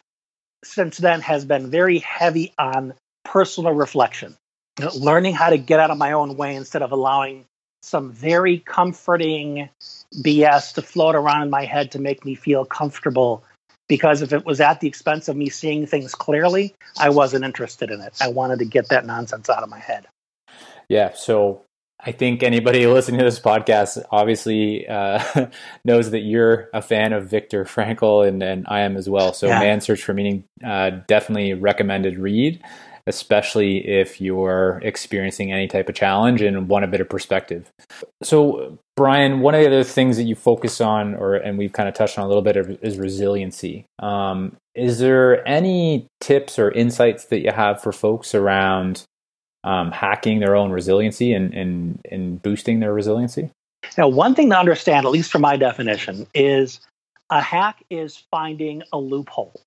since 0.62 0.98
then 0.98 1.20
has 1.22 1.44
been 1.44 1.72
very 1.72 1.98
heavy 1.98 2.52
on 2.56 2.94
personal 3.24 3.72
reflection, 3.72 4.36
learning 4.94 5.34
how 5.34 5.50
to 5.50 5.58
get 5.58 5.80
out 5.80 5.90
of 5.90 5.98
my 5.98 6.12
own 6.12 6.36
way 6.36 6.54
instead 6.54 6.82
of 6.82 6.92
allowing 6.92 7.44
some 7.82 8.12
very 8.12 8.60
comforting 8.60 9.68
BS 10.18 10.72
to 10.74 10.82
float 10.82 11.16
around 11.16 11.42
in 11.42 11.50
my 11.50 11.64
head 11.64 11.90
to 11.90 11.98
make 11.98 12.24
me 12.24 12.36
feel 12.36 12.64
comfortable. 12.64 13.42
Because 13.88 14.22
if 14.22 14.32
it 14.32 14.46
was 14.46 14.60
at 14.60 14.78
the 14.78 14.86
expense 14.86 15.26
of 15.26 15.36
me 15.36 15.48
seeing 15.48 15.84
things 15.84 16.14
clearly, 16.14 16.76
I 16.96 17.08
wasn't 17.08 17.44
interested 17.44 17.90
in 17.90 18.00
it. 18.00 18.14
I 18.20 18.28
wanted 18.28 18.60
to 18.60 18.66
get 18.66 18.88
that 18.90 19.04
nonsense 19.04 19.50
out 19.50 19.64
of 19.64 19.68
my 19.68 19.80
head. 19.80 20.06
Yeah. 20.88 21.12
So 21.14 21.64
I 22.00 22.12
think 22.12 22.42
anybody 22.42 22.86
listening 22.86 23.18
to 23.18 23.24
this 23.24 23.40
podcast 23.40 24.04
obviously 24.10 24.86
uh, 24.86 25.22
knows 25.84 26.10
that 26.10 26.20
you're 26.20 26.68
a 26.72 26.82
fan 26.82 27.12
of 27.12 27.28
Viktor 27.28 27.64
Frankl, 27.64 28.26
and, 28.26 28.42
and 28.42 28.66
I 28.68 28.80
am 28.80 28.96
as 28.96 29.08
well. 29.08 29.32
So, 29.32 29.48
yeah. 29.48 29.60
Man 29.60 29.80
Search 29.80 30.02
for 30.02 30.14
Meaning, 30.14 30.44
uh, 30.64 30.90
definitely 31.06 31.54
recommended 31.54 32.18
read 32.18 32.62
especially 33.08 33.78
if 33.88 34.20
you're 34.20 34.80
experiencing 34.84 35.50
any 35.50 35.66
type 35.66 35.88
of 35.88 35.94
challenge 35.94 36.42
and 36.42 36.68
want 36.68 36.84
a 36.84 36.88
bit 36.88 37.00
of 37.00 37.08
perspective. 37.08 37.72
So, 38.22 38.78
Brian, 38.96 39.40
one 39.40 39.54
of 39.54 39.62
the 39.62 39.66
other 39.66 39.82
things 39.82 40.18
that 40.18 40.24
you 40.24 40.34
focus 40.34 40.78
on, 40.80 41.14
or 41.14 41.34
and 41.34 41.56
we've 41.56 41.72
kind 41.72 41.88
of 41.88 41.94
touched 41.94 42.18
on 42.18 42.24
a 42.26 42.28
little 42.28 42.42
bit, 42.42 42.58
of, 42.58 42.70
is 42.82 42.98
resiliency. 42.98 43.86
Um, 43.98 44.56
is 44.74 44.98
there 44.98 45.46
any 45.48 46.06
tips 46.20 46.58
or 46.58 46.70
insights 46.70 47.24
that 47.26 47.40
you 47.40 47.50
have 47.50 47.82
for 47.82 47.92
folks 47.92 48.34
around 48.34 49.04
um, 49.64 49.90
hacking 49.90 50.40
their 50.40 50.56
own 50.56 50.70
resiliency 50.70 51.32
and, 51.32 51.52
and, 51.54 52.00
and 52.10 52.42
boosting 52.42 52.80
their 52.80 52.92
resiliency? 52.92 53.50
Now, 53.96 54.08
one 54.08 54.34
thing 54.34 54.50
to 54.50 54.58
understand, 54.58 55.06
at 55.06 55.12
least 55.12 55.30
from 55.30 55.42
my 55.42 55.56
definition, 55.56 56.26
is 56.34 56.80
a 57.30 57.40
hack 57.40 57.84
is 57.90 58.16
finding 58.30 58.82
a 58.92 58.98
loophole. 58.98 59.60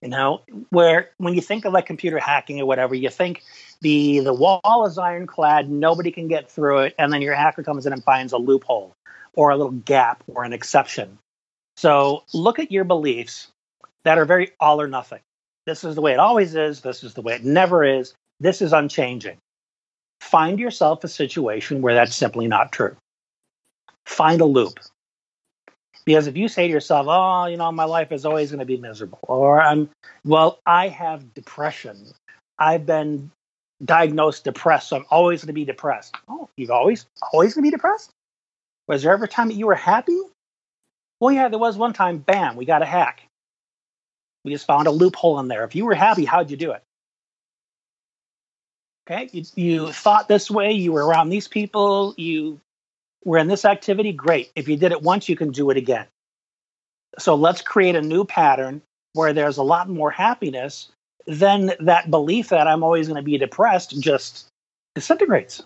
You 0.00 0.08
know, 0.10 0.42
where 0.70 1.10
when 1.16 1.34
you 1.34 1.40
think 1.40 1.64
of 1.64 1.72
like 1.72 1.86
computer 1.86 2.20
hacking 2.20 2.60
or 2.60 2.66
whatever, 2.66 2.94
you 2.94 3.10
think 3.10 3.42
the 3.80 4.20
the 4.20 4.32
wall 4.32 4.86
is 4.86 4.96
ironclad, 4.96 5.68
nobody 5.68 6.12
can 6.12 6.28
get 6.28 6.48
through 6.48 6.78
it, 6.80 6.94
and 7.00 7.12
then 7.12 7.20
your 7.20 7.34
hacker 7.34 7.64
comes 7.64 7.84
in 7.84 7.92
and 7.92 8.04
finds 8.04 8.32
a 8.32 8.38
loophole 8.38 8.94
or 9.34 9.50
a 9.50 9.56
little 9.56 9.72
gap 9.72 10.22
or 10.28 10.44
an 10.44 10.52
exception. 10.52 11.18
So 11.76 12.22
look 12.32 12.60
at 12.60 12.70
your 12.70 12.84
beliefs 12.84 13.48
that 14.04 14.18
are 14.18 14.24
very 14.24 14.52
all 14.60 14.80
or 14.80 14.86
nothing. 14.86 15.20
This 15.66 15.82
is 15.82 15.96
the 15.96 16.00
way 16.00 16.12
it 16.12 16.20
always 16.20 16.54
is. 16.54 16.80
This 16.80 17.02
is 17.02 17.14
the 17.14 17.20
way 17.20 17.34
it 17.34 17.44
never 17.44 17.84
is. 17.84 18.14
This 18.40 18.62
is 18.62 18.72
unchanging. 18.72 19.38
Find 20.20 20.58
yourself 20.58 21.04
a 21.04 21.08
situation 21.08 21.82
where 21.82 21.94
that's 21.94 22.14
simply 22.14 22.46
not 22.46 22.72
true. 22.72 22.96
Find 24.06 24.40
a 24.40 24.44
loop. 24.44 24.78
Because 26.04 26.26
if 26.26 26.36
you 26.36 26.48
say 26.48 26.66
to 26.66 26.72
yourself, 26.72 27.06
oh, 27.08 27.46
you 27.46 27.56
know, 27.56 27.70
my 27.70 27.84
life 27.84 28.12
is 28.12 28.24
always 28.24 28.50
going 28.50 28.60
to 28.60 28.64
be 28.64 28.78
miserable, 28.78 29.18
or 29.22 29.60
I'm, 29.60 29.90
well, 30.24 30.58
I 30.64 30.88
have 30.88 31.34
depression. 31.34 32.06
I've 32.58 32.86
been 32.86 33.30
diagnosed 33.84 34.44
depressed, 34.44 34.88
so 34.88 34.96
I'm 34.96 35.06
always 35.10 35.42
going 35.42 35.48
to 35.48 35.52
be 35.52 35.66
depressed. 35.66 36.16
Oh, 36.28 36.48
you've 36.56 36.70
always, 36.70 37.06
always 37.32 37.54
going 37.54 37.64
to 37.64 37.70
be 37.70 37.76
depressed? 37.76 38.10
Was 38.86 39.02
there 39.02 39.12
ever 39.12 39.26
a 39.26 39.28
time 39.28 39.48
that 39.48 39.54
you 39.54 39.66
were 39.66 39.74
happy? 39.74 40.18
Well, 41.20 41.34
yeah, 41.34 41.48
there 41.48 41.58
was 41.58 41.76
one 41.76 41.92
time, 41.92 42.18
bam, 42.18 42.56
we 42.56 42.64
got 42.64 42.80
a 42.80 42.86
hack. 42.86 43.22
We 44.44 44.52
just 44.52 44.66
found 44.66 44.86
a 44.86 44.90
loophole 44.90 45.38
in 45.40 45.48
there. 45.48 45.64
If 45.64 45.74
you 45.74 45.84
were 45.84 45.94
happy, 45.94 46.24
how'd 46.24 46.50
you 46.50 46.56
do 46.56 46.72
it? 46.72 46.82
Okay, 49.10 49.30
you, 49.32 49.44
you 49.54 49.92
thought 49.92 50.28
this 50.28 50.50
way, 50.50 50.72
you 50.72 50.92
were 50.92 51.06
around 51.06 51.30
these 51.30 51.48
people, 51.48 52.14
you 52.18 52.60
we're 53.24 53.38
in 53.38 53.48
this 53.48 53.64
activity, 53.64 54.12
great. 54.12 54.50
If 54.54 54.68
you 54.68 54.76
did 54.76 54.92
it 54.92 55.02
once, 55.02 55.28
you 55.28 55.36
can 55.36 55.50
do 55.50 55.70
it 55.70 55.76
again. 55.76 56.06
So 57.18 57.34
let's 57.34 57.62
create 57.62 57.96
a 57.96 58.02
new 58.02 58.24
pattern 58.24 58.80
where 59.14 59.32
there's 59.32 59.56
a 59.56 59.62
lot 59.62 59.88
more 59.88 60.10
happiness. 60.10 60.88
Then 61.26 61.72
that 61.80 62.10
belief 62.10 62.50
that 62.50 62.68
I'm 62.68 62.84
always 62.84 63.08
going 63.08 63.16
to 63.16 63.22
be 63.22 63.36
depressed 63.36 64.00
just 64.00 64.46
disintegrates. 64.94 65.62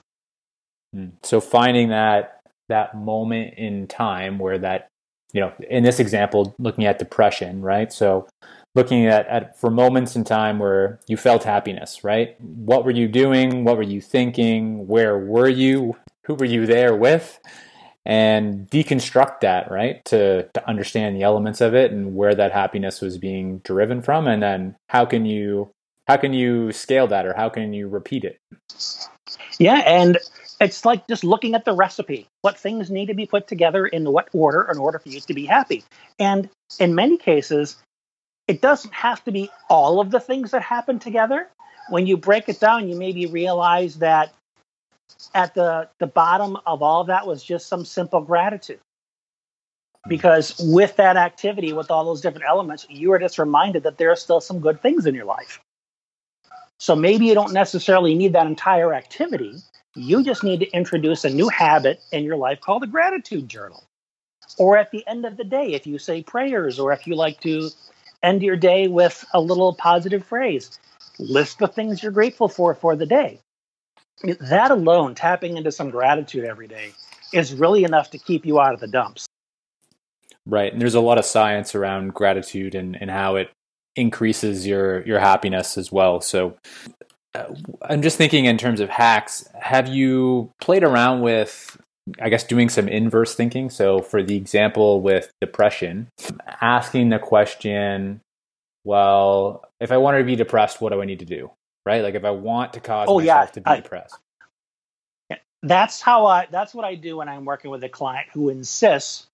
Hmm. 0.94 1.08
So 1.22 1.40
finding 1.40 1.88
that 1.88 2.40
that 2.68 2.96
moment 2.96 3.54
in 3.58 3.86
time 3.86 4.38
where 4.38 4.58
that 4.58 4.88
you 5.32 5.40
know 5.40 5.52
in 5.68 5.82
this 5.82 6.00
example 6.00 6.54
looking 6.58 6.84
at 6.86 6.98
depression 6.98 7.60
right 7.60 7.92
so 7.92 8.26
looking 8.74 9.06
at, 9.06 9.26
at 9.26 9.58
for 9.58 9.70
moments 9.70 10.16
in 10.16 10.24
time 10.24 10.58
where 10.58 11.00
you 11.06 11.16
felt 11.16 11.44
happiness 11.44 12.04
right? 12.04 12.40
What 12.40 12.84
were 12.84 12.90
you 12.90 13.08
doing? 13.08 13.64
What 13.64 13.76
were 13.76 13.82
you 13.82 14.00
thinking? 14.00 14.86
Where 14.86 15.18
were 15.18 15.48
you? 15.48 15.96
Who 16.26 16.34
were 16.34 16.46
you 16.46 16.66
there 16.66 16.94
with? 16.94 17.38
And 18.04 18.68
deconstruct 18.70 19.40
that 19.40 19.70
right? 19.70 20.04
To 20.06 20.44
to 20.54 20.68
understand 20.68 21.16
the 21.16 21.22
elements 21.22 21.60
of 21.60 21.74
it 21.74 21.92
and 21.92 22.16
where 22.16 22.34
that 22.34 22.52
happiness 22.52 23.00
was 23.00 23.18
being 23.18 23.58
driven 23.58 24.02
from. 24.02 24.26
And 24.26 24.42
then 24.42 24.76
how 24.88 25.04
can 25.04 25.24
you 25.26 25.70
how 26.08 26.16
can 26.16 26.32
you 26.32 26.72
scale 26.72 27.06
that 27.08 27.26
or 27.26 27.34
how 27.34 27.48
can 27.48 27.72
you 27.72 27.88
repeat 27.88 28.24
it? 28.24 28.38
Yeah 29.58 29.82
and 29.86 30.18
it's 30.60 30.84
like 30.84 31.08
just 31.08 31.24
looking 31.24 31.54
at 31.54 31.64
the 31.64 31.74
recipe. 31.74 32.28
What 32.42 32.56
things 32.56 32.90
need 32.90 33.06
to 33.06 33.14
be 33.14 33.26
put 33.26 33.48
together 33.48 33.84
in 33.84 34.10
what 34.10 34.28
order 34.32 34.68
in 34.70 34.78
order 34.78 34.98
for 34.98 35.08
you 35.08 35.20
to 35.20 35.34
be 35.34 35.46
happy. 35.46 35.84
And 36.18 36.48
in 36.78 36.94
many 36.94 37.18
cases 37.18 37.76
it 38.48 38.60
doesn't 38.60 38.92
have 38.92 39.22
to 39.24 39.32
be 39.32 39.50
all 39.68 40.00
of 40.00 40.10
the 40.10 40.20
things 40.20 40.50
that 40.50 40.62
happen 40.62 40.98
together. 40.98 41.48
When 41.90 42.06
you 42.06 42.16
break 42.16 42.48
it 42.48 42.60
down 42.60 42.88
you 42.88 42.96
maybe 42.96 43.26
realize 43.26 43.96
that 43.98 44.32
at 45.34 45.54
the 45.54 45.88
the 45.98 46.06
bottom 46.06 46.56
of 46.66 46.82
all 46.82 47.02
of 47.02 47.06
that 47.08 47.26
was 47.26 47.42
just 47.42 47.68
some 47.68 47.84
simple 47.84 48.20
gratitude. 48.20 48.80
Because 50.08 50.56
with 50.58 50.96
that 50.96 51.16
activity 51.16 51.72
with 51.72 51.90
all 51.90 52.04
those 52.04 52.20
different 52.20 52.46
elements 52.48 52.86
you 52.88 53.12
are 53.12 53.18
just 53.18 53.38
reminded 53.38 53.84
that 53.84 53.98
there 53.98 54.10
are 54.10 54.16
still 54.16 54.40
some 54.40 54.60
good 54.60 54.80
things 54.82 55.06
in 55.06 55.14
your 55.14 55.24
life. 55.24 55.60
So 56.78 56.96
maybe 56.96 57.26
you 57.26 57.34
don't 57.34 57.52
necessarily 57.52 58.14
need 58.14 58.32
that 58.32 58.46
entire 58.46 58.92
activity. 58.92 59.54
You 59.94 60.24
just 60.24 60.42
need 60.42 60.60
to 60.60 60.70
introduce 60.70 61.24
a 61.24 61.30
new 61.30 61.48
habit 61.48 62.00
in 62.10 62.24
your 62.24 62.36
life 62.36 62.60
called 62.60 62.82
a 62.82 62.88
gratitude 62.88 63.48
journal. 63.48 63.84
Or 64.58 64.76
at 64.76 64.90
the 64.90 65.06
end 65.06 65.24
of 65.24 65.36
the 65.36 65.44
day 65.44 65.74
if 65.74 65.86
you 65.86 65.98
say 65.98 66.22
prayers 66.22 66.78
or 66.78 66.92
if 66.92 67.06
you 67.06 67.14
like 67.14 67.40
to 67.42 67.70
end 68.22 68.42
your 68.42 68.56
day 68.56 68.88
with 68.88 69.24
a 69.34 69.40
little 69.40 69.74
positive 69.74 70.24
phrase 70.24 70.78
list 71.18 71.58
the 71.58 71.68
things 71.68 72.02
you're 72.02 72.12
grateful 72.12 72.48
for 72.48 72.74
for 72.74 72.96
the 72.96 73.06
day 73.06 73.38
that 74.22 74.70
alone, 74.70 75.14
tapping 75.14 75.56
into 75.56 75.72
some 75.72 75.90
gratitude 75.90 76.44
every 76.44 76.68
day, 76.68 76.92
is 77.32 77.54
really 77.54 77.84
enough 77.84 78.10
to 78.10 78.18
keep 78.18 78.46
you 78.46 78.60
out 78.60 78.74
of 78.74 78.80
the 78.80 78.86
dumps. 78.86 79.26
Right. 80.46 80.72
And 80.72 80.80
there's 80.80 80.94
a 80.94 81.00
lot 81.00 81.18
of 81.18 81.24
science 81.24 81.74
around 81.74 82.14
gratitude 82.14 82.74
and, 82.74 83.00
and 83.00 83.10
how 83.10 83.36
it 83.36 83.50
increases 83.94 84.66
your, 84.66 85.02
your 85.06 85.18
happiness 85.18 85.78
as 85.78 85.92
well. 85.92 86.20
So 86.20 86.56
uh, 87.34 87.54
I'm 87.82 88.02
just 88.02 88.16
thinking 88.16 88.46
in 88.46 88.58
terms 88.58 88.80
of 88.80 88.88
hacks, 88.88 89.48
have 89.58 89.88
you 89.88 90.50
played 90.60 90.82
around 90.82 91.20
with, 91.20 91.78
I 92.20 92.28
guess, 92.28 92.44
doing 92.44 92.68
some 92.68 92.88
inverse 92.88 93.34
thinking? 93.34 93.70
So 93.70 94.00
for 94.00 94.22
the 94.22 94.36
example 94.36 95.00
with 95.00 95.30
depression, 95.40 96.08
asking 96.60 97.10
the 97.10 97.18
question, 97.18 98.20
well, 98.84 99.64
if 99.80 99.92
I 99.92 99.98
want 99.98 100.18
to 100.18 100.24
be 100.24 100.36
depressed, 100.36 100.80
what 100.80 100.92
do 100.92 101.00
I 101.00 101.04
need 101.04 101.20
to 101.20 101.24
do? 101.24 101.50
right? 101.84 102.02
Like 102.02 102.14
if 102.14 102.24
I 102.24 102.30
want 102.30 102.74
to 102.74 102.80
cause 102.80 103.06
oh, 103.08 103.18
myself 103.18 103.48
yeah, 103.48 103.52
to 103.52 103.60
be 103.60 103.70
I, 103.70 103.76
depressed. 103.76 104.18
That's 105.62 106.00
how 106.00 106.26
I. 106.26 106.48
That's 106.50 106.74
what 106.74 106.84
I 106.84 106.96
do 106.96 107.18
when 107.18 107.28
I'm 107.28 107.44
working 107.44 107.70
with 107.70 107.84
a 107.84 107.88
client 107.88 108.26
who 108.32 108.48
insists 108.48 109.26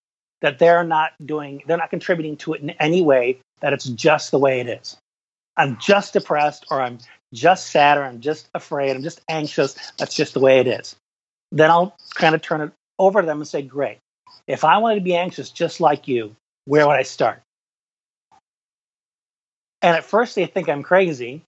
that 0.43 0.59
they're 0.59 0.85
not 0.85 1.13
doing, 1.25 1.63
they're 1.67 1.79
not 1.79 1.91
contributing 1.91 2.37
to 2.39 2.53
it 2.53 2.61
in 2.61 2.71
any 2.71 3.03
way. 3.03 3.39
That 3.61 3.73
it's 3.73 3.87
just 3.87 4.31
the 4.31 4.39
way 4.39 4.61
it 4.61 4.69
is. 4.69 4.97
I'm 5.57 5.79
just 5.79 6.13
depressed, 6.13 6.67
or 6.71 6.81
I'm 6.81 6.99
just 7.33 7.71
sad, 7.71 7.99
or 7.99 8.05
I'm 8.05 8.21
just 8.21 8.49
afraid, 8.55 8.95
I'm 8.95 9.03
just 9.03 9.21
anxious. 9.29 9.75
That's 9.99 10.15
just 10.15 10.35
the 10.35 10.41
way 10.41 10.61
it 10.61 10.69
is. 10.69 10.95
Then 11.51 11.71
I'll 11.71 11.97
kind 12.15 12.35
of 12.35 12.43
turn 12.43 12.61
it 12.61 12.73
over 12.99 13.21
to 13.21 13.27
them 13.27 13.39
and 13.39 13.49
say, 13.49 13.63
"Great. 13.63 13.99
If 14.47 14.65
I 14.65 14.79
wanted 14.79 14.97
to 14.97 15.01
be 15.03 15.17
anxious 15.17 15.51
just 15.51 15.81
like 15.81 16.09
you, 16.09 16.35
where 16.67 16.87
would 16.87 16.97
I 16.97 17.03
start?" 17.03 17.43
And 19.83 19.97
at 19.97 20.05
first 20.05 20.35
they 20.35 20.47
think 20.47 20.69
I'm 20.69 20.83
crazy, 20.83 21.43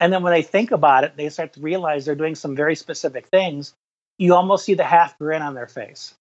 and 0.00 0.12
then 0.12 0.22
when 0.22 0.32
they 0.32 0.42
think 0.42 0.70
about 0.70 1.04
it, 1.04 1.16
they 1.16 1.28
start 1.28 1.52
to 1.54 1.60
realize 1.60 2.04
they're 2.04 2.14
doing 2.14 2.34
some 2.34 2.56
very 2.56 2.74
specific 2.74 3.26
things. 3.28 3.74
You 4.18 4.34
almost 4.34 4.64
see 4.64 4.74
the 4.74 4.84
half 4.84 5.18
grin 5.18 5.42
on 5.42 5.54
their 5.54 5.66
face. 5.66 6.14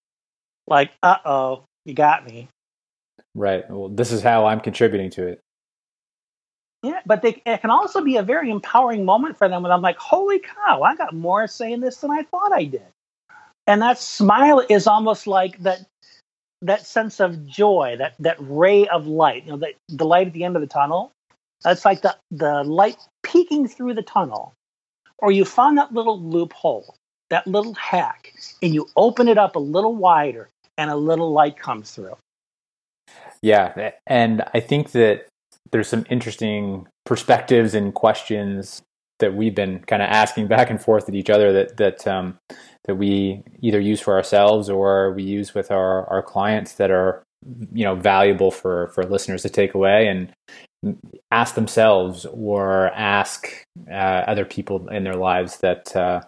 Like, 0.67 0.91
uh 1.01 1.17
oh, 1.25 1.63
you 1.85 1.93
got 1.93 2.25
me. 2.25 2.47
Right. 3.35 3.69
Well, 3.69 3.89
this 3.89 4.11
is 4.11 4.21
how 4.21 4.45
I'm 4.45 4.59
contributing 4.59 5.09
to 5.11 5.27
it. 5.27 5.39
Yeah, 6.83 6.99
but 7.05 7.21
they, 7.21 7.41
it 7.45 7.61
can 7.61 7.69
also 7.69 8.01
be 8.01 8.17
a 8.17 8.23
very 8.23 8.49
empowering 8.49 9.05
moment 9.05 9.37
for 9.37 9.47
them 9.47 9.63
when 9.63 9.71
I'm 9.71 9.81
like, 9.81 9.97
holy 9.97 10.39
cow, 10.39 10.83
I 10.83 10.95
got 10.95 11.13
more 11.15 11.47
say 11.47 11.71
in 11.71 11.79
this 11.79 11.97
than 11.97 12.11
I 12.11 12.23
thought 12.23 12.51
I 12.51 12.65
did. 12.65 12.85
And 13.65 13.81
that 13.81 13.97
smile 13.97 14.61
is 14.69 14.85
almost 14.85 15.25
like 15.25 15.57
that 15.59 15.87
that 16.61 16.85
sense 16.85 17.19
of 17.19 17.45
joy, 17.45 17.95
that 17.97 18.15
that 18.19 18.37
ray 18.39 18.87
of 18.87 19.07
light, 19.07 19.45
you 19.45 19.51
know, 19.51 19.57
that 19.57 19.75
the 19.89 20.05
light 20.05 20.27
at 20.27 20.33
the 20.33 20.43
end 20.43 20.55
of 20.55 20.61
the 20.61 20.67
tunnel. 20.67 21.11
That's 21.63 21.85
like 21.85 22.01
the, 22.01 22.17
the 22.29 22.63
light 22.63 22.97
peeking 23.23 23.69
through 23.69 23.93
the 23.93 24.01
tunnel, 24.01 24.53
or 25.19 25.31
you 25.31 25.45
find 25.45 25.77
that 25.77 25.93
little 25.93 26.21
loophole, 26.21 26.95
that 27.29 27.47
little 27.47 27.73
hack, 27.75 28.33
and 28.61 28.73
you 28.73 28.89
open 28.97 29.29
it 29.29 29.37
up 29.37 29.55
a 29.55 29.59
little 29.59 29.95
wider 29.95 30.49
and 30.77 30.89
a 30.89 30.97
little 30.97 31.31
light 31.31 31.57
comes 31.57 31.91
through. 31.91 32.17
Yeah. 33.41 33.91
And 34.07 34.43
I 34.53 34.59
think 34.59 34.91
that 34.91 35.27
there's 35.71 35.87
some 35.87 36.05
interesting 36.09 36.87
perspectives 37.05 37.73
and 37.73 37.93
questions 37.93 38.81
that 39.19 39.35
we've 39.35 39.55
been 39.55 39.79
kind 39.79 40.01
of 40.01 40.09
asking 40.09 40.47
back 40.47 40.69
and 40.69 40.81
forth 40.81 41.07
at 41.07 41.15
each 41.15 41.29
other 41.29 41.53
that, 41.53 41.77
that, 41.77 42.07
um, 42.07 42.37
that 42.85 42.95
we 42.95 43.43
either 43.61 43.79
use 43.79 44.01
for 44.01 44.15
ourselves 44.15 44.69
or 44.69 45.13
we 45.13 45.23
use 45.23 45.53
with 45.53 45.71
our, 45.71 46.05
our 46.09 46.21
clients 46.21 46.73
that 46.73 46.91
are 46.91 47.23
you 47.73 47.83
know 47.83 47.93
valuable 47.93 48.51
for 48.51 48.87
for 48.95 49.03
listeners 49.03 49.41
to 49.41 49.49
take 49.49 49.73
away 49.73 50.07
and 50.07 50.31
ask 51.31 51.55
themselves 51.55 52.25
or 52.25 52.87
ask 52.93 53.65
uh, 53.89 54.23
other 54.27 54.45
people 54.45 54.87
in 54.89 55.03
their 55.03 55.15
lives 55.15 55.57
that 55.57 55.95
uh, 55.95 56.21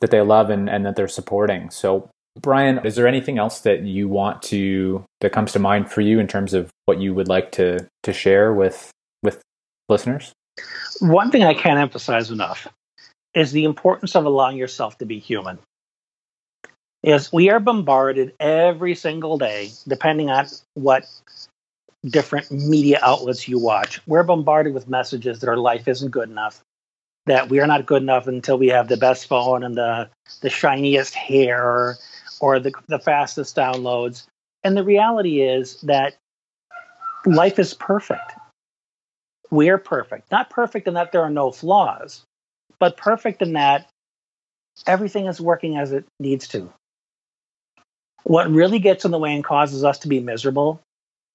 that 0.00 0.10
they 0.10 0.20
love 0.20 0.50
and, 0.50 0.68
and 0.68 0.86
that 0.86 0.96
they're 0.96 1.08
supporting. 1.08 1.70
So, 1.70 2.08
Brian, 2.40 2.84
is 2.84 2.94
there 2.94 3.06
anything 3.06 3.38
else 3.38 3.60
that 3.60 3.82
you 3.82 4.08
want 4.08 4.42
to 4.42 5.04
that 5.20 5.32
comes 5.32 5.52
to 5.52 5.58
mind 5.58 5.90
for 5.90 6.00
you 6.00 6.20
in 6.20 6.26
terms 6.26 6.54
of 6.54 6.70
what 6.86 7.00
you 7.00 7.14
would 7.14 7.28
like 7.28 7.52
to 7.52 7.88
to 8.02 8.12
share 8.12 8.52
with 8.52 8.90
with 9.22 9.42
listeners? 9.88 10.32
One 11.00 11.30
thing 11.30 11.44
I 11.44 11.54
can't 11.54 11.78
emphasize 11.78 12.30
enough 12.30 12.68
is 13.34 13.52
the 13.52 13.64
importance 13.64 14.14
of 14.14 14.24
allowing 14.24 14.56
yourself 14.56 14.98
to 14.98 15.06
be 15.06 15.18
human. 15.18 15.58
Is 17.02 17.32
we 17.32 17.50
are 17.50 17.60
bombarded 17.60 18.34
every 18.40 18.94
single 18.94 19.38
day, 19.38 19.70
depending 19.86 20.30
on 20.30 20.46
what 20.74 21.06
different 22.04 22.50
media 22.50 22.98
outlets 23.02 23.48
you 23.48 23.58
watch. 23.58 24.00
We're 24.06 24.24
bombarded 24.24 24.74
with 24.74 24.88
messages 24.88 25.40
that 25.40 25.48
our 25.48 25.56
life 25.56 25.86
isn't 25.86 26.10
good 26.10 26.28
enough, 26.28 26.60
that 27.26 27.48
we 27.48 27.60
are 27.60 27.66
not 27.66 27.86
good 27.86 28.02
enough 28.02 28.26
until 28.26 28.58
we 28.58 28.68
have 28.68 28.88
the 28.88 28.96
best 28.96 29.26
phone 29.26 29.62
and 29.62 29.76
the 29.76 30.08
the 30.40 30.50
shiniest 30.50 31.14
hair 31.14 31.96
or 32.40 32.58
the 32.58 32.72
the 32.86 32.98
fastest 32.98 33.56
downloads. 33.56 34.26
And 34.64 34.76
the 34.76 34.84
reality 34.84 35.42
is 35.42 35.80
that 35.82 36.16
life 37.24 37.58
is 37.58 37.74
perfect. 37.74 38.32
We're 39.50 39.78
perfect. 39.78 40.30
Not 40.30 40.50
perfect 40.50 40.88
in 40.88 40.94
that 40.94 41.12
there 41.12 41.22
are 41.22 41.30
no 41.30 41.50
flaws, 41.50 42.24
but 42.78 42.96
perfect 42.96 43.40
in 43.40 43.54
that 43.54 43.88
everything 44.86 45.26
is 45.26 45.40
working 45.40 45.76
as 45.76 45.92
it 45.92 46.04
needs 46.20 46.48
to. 46.48 46.70
What 48.24 48.50
really 48.50 48.78
gets 48.78 49.04
in 49.04 49.10
the 49.10 49.18
way 49.18 49.34
and 49.34 49.44
causes 49.44 49.84
us 49.84 49.98
to 50.00 50.08
be 50.08 50.20
miserable 50.20 50.80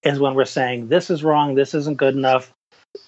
is 0.03 0.19
when 0.19 0.35
we're 0.35 0.45
saying, 0.45 0.89
this 0.89 1.09
is 1.09 1.23
wrong, 1.23 1.55
this 1.55 1.73
isn't 1.73 1.97
good 1.97 2.15
enough, 2.15 2.51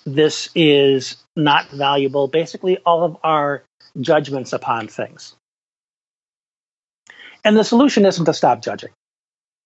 this 0.06 0.50
is 0.56 1.18
not 1.36 1.70
valuable. 1.70 2.28
Basically, 2.28 2.78
all 2.80 3.04
of 3.04 3.18
our 3.24 3.64
judgments 4.02 4.54
upon 4.54 4.88
things. 4.88 5.36
And 7.46 7.56
the 7.56 7.64
solution 7.64 8.06
isn't 8.06 8.26
to 8.26 8.34
stop 8.34 8.62
judging. 8.62 8.90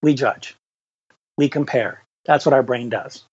We 0.04 0.14
judge, 0.14 0.56
we 1.38 1.48
compare. 1.50 2.04
That's 2.26 2.46
what 2.46 2.54
our 2.54 2.62
brain 2.62 2.90
does. 2.90 3.24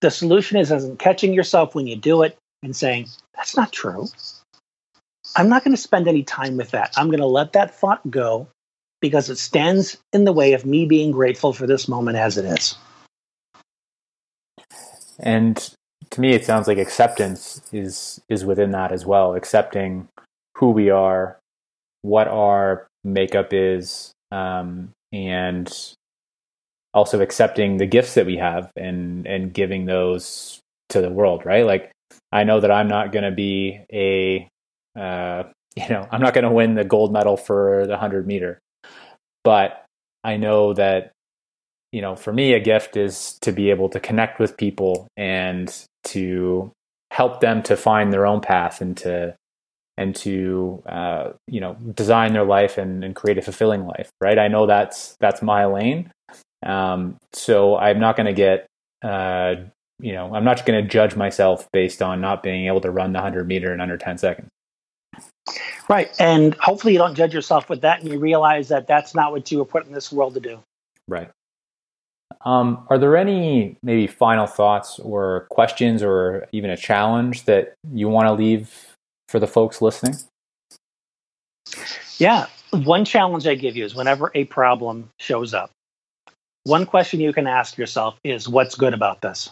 The 0.00 0.10
solution 0.10 0.58
is 0.58 0.70
in 0.70 0.98
catching 0.98 1.32
yourself 1.32 1.74
when 1.74 1.86
you 1.86 1.96
do 1.96 2.22
it 2.22 2.36
and 2.62 2.76
saying, 2.76 3.08
that's 3.34 3.56
not 3.56 3.72
true. 3.72 4.06
I'm 5.36 5.48
not 5.48 5.64
going 5.64 5.74
to 5.74 5.80
spend 5.80 6.06
any 6.06 6.22
time 6.22 6.58
with 6.58 6.70
that. 6.72 6.92
I'm 6.96 7.08
going 7.08 7.20
to 7.20 7.26
let 7.26 7.54
that 7.54 7.74
thought 7.74 8.08
go 8.10 8.46
because 9.00 9.30
it 9.30 9.38
stands 9.38 9.96
in 10.12 10.24
the 10.24 10.32
way 10.32 10.52
of 10.52 10.66
me 10.66 10.84
being 10.84 11.10
grateful 11.10 11.54
for 11.54 11.66
this 11.66 11.88
moment 11.88 12.18
as 12.18 12.36
it 12.36 12.44
is. 12.44 12.76
And 15.18 15.56
to 16.10 16.20
me, 16.20 16.32
it 16.32 16.44
sounds 16.44 16.68
like 16.68 16.78
acceptance 16.78 17.62
is 17.72 18.20
is 18.28 18.44
within 18.44 18.72
that 18.72 18.92
as 18.92 19.06
well. 19.06 19.34
Accepting 19.34 20.08
who 20.56 20.70
we 20.70 20.90
are, 20.90 21.38
what 22.02 22.28
our 22.28 22.86
makeup 23.04 23.52
is, 23.52 24.12
um, 24.30 24.90
and 25.12 25.72
also 26.92 27.20
accepting 27.20 27.76
the 27.76 27.86
gifts 27.86 28.14
that 28.14 28.26
we 28.26 28.36
have 28.36 28.70
and 28.76 29.26
and 29.26 29.52
giving 29.52 29.84
those 29.84 30.60
to 30.90 31.00
the 31.00 31.10
world. 31.10 31.44
Right? 31.44 31.66
Like 31.66 31.92
I 32.32 32.44
know 32.44 32.60
that 32.60 32.70
I'm 32.70 32.88
not 32.88 33.12
going 33.12 33.24
to 33.24 33.30
be 33.32 33.80
a 33.92 34.48
uh, 34.98 35.44
you 35.76 35.88
know 35.88 36.08
I'm 36.10 36.20
not 36.20 36.34
going 36.34 36.44
to 36.44 36.50
win 36.50 36.74
the 36.74 36.84
gold 36.84 37.12
medal 37.12 37.36
for 37.36 37.86
the 37.86 37.96
hundred 37.96 38.26
meter, 38.26 38.58
but 39.44 39.84
I 40.22 40.36
know 40.36 40.72
that 40.74 41.12
you 41.94 42.00
know, 42.00 42.16
for 42.16 42.32
me, 42.32 42.54
a 42.54 42.60
gift 42.60 42.96
is 42.96 43.38
to 43.42 43.52
be 43.52 43.70
able 43.70 43.88
to 43.90 44.00
connect 44.00 44.40
with 44.40 44.56
people 44.56 45.06
and 45.16 45.72
to 46.02 46.72
help 47.12 47.38
them 47.38 47.62
to 47.62 47.76
find 47.76 48.12
their 48.12 48.26
own 48.26 48.40
path 48.40 48.80
and 48.80 48.96
to 48.96 49.36
and 49.96 50.14
to 50.16 50.82
uh, 50.86 51.32
you 51.46 51.60
know 51.60 51.74
design 51.94 52.32
their 52.32 52.44
life 52.44 52.78
and, 52.78 53.04
and, 53.04 53.14
create 53.14 53.38
a 53.38 53.42
fulfilling 53.42 53.86
life. 53.86 54.10
Right? 54.20 54.38
I 54.38 54.48
know 54.48 54.66
that's 54.66 55.16
that's 55.20 55.42
my 55.42 55.66
lane. 55.66 56.10
Um, 56.64 57.16
so 57.32 57.76
I'm 57.76 58.00
not 58.00 58.16
going 58.16 58.26
to 58.26 58.32
get 58.32 58.66
uh, 59.02 59.56
you 60.00 60.12
know 60.12 60.34
I'm 60.34 60.44
not 60.44 60.64
going 60.66 60.82
to 60.82 60.88
judge 60.88 61.16
myself 61.16 61.68
based 61.72 62.02
on 62.02 62.20
not 62.20 62.42
being 62.42 62.66
able 62.66 62.80
to 62.82 62.90
run 62.90 63.12
the 63.12 63.20
hundred 63.20 63.46
meter 63.46 63.72
in 63.72 63.80
under 63.80 63.96
ten 63.96 64.18
seconds. 64.18 64.48
Right, 65.88 66.10
and 66.18 66.54
hopefully 66.54 66.94
you 66.94 66.98
don't 66.98 67.14
judge 67.14 67.34
yourself 67.34 67.68
with 67.68 67.82
that, 67.82 68.00
and 68.00 68.10
you 68.10 68.18
realize 68.18 68.68
that 68.68 68.86
that's 68.86 69.14
not 69.14 69.30
what 69.30 69.50
you 69.52 69.58
were 69.58 69.64
put 69.64 69.86
in 69.86 69.92
this 69.92 70.10
world 70.10 70.34
to 70.34 70.40
do. 70.40 70.60
Right. 71.06 71.30
Um, 72.44 72.86
are 72.88 72.98
there 72.98 73.16
any 73.16 73.76
maybe 73.82 74.06
final 74.06 74.46
thoughts 74.46 74.98
or 74.98 75.46
questions 75.50 76.02
or 76.02 76.46
even 76.52 76.70
a 76.70 76.76
challenge 76.76 77.44
that 77.44 77.74
you 77.92 78.08
want 78.08 78.26
to 78.26 78.32
leave 78.32 78.93
for 79.34 79.40
the 79.40 79.48
folks 79.48 79.82
listening? 79.82 80.14
Yeah. 82.18 82.46
One 82.70 83.04
challenge 83.04 83.48
I 83.48 83.56
give 83.56 83.76
you 83.76 83.84
is 83.84 83.92
whenever 83.92 84.30
a 84.36 84.44
problem 84.44 85.08
shows 85.18 85.52
up, 85.52 85.72
one 86.62 86.86
question 86.86 87.18
you 87.18 87.32
can 87.32 87.48
ask 87.48 87.76
yourself 87.76 88.16
is 88.22 88.48
what's 88.48 88.76
good 88.76 88.94
about 88.94 89.22
this? 89.22 89.50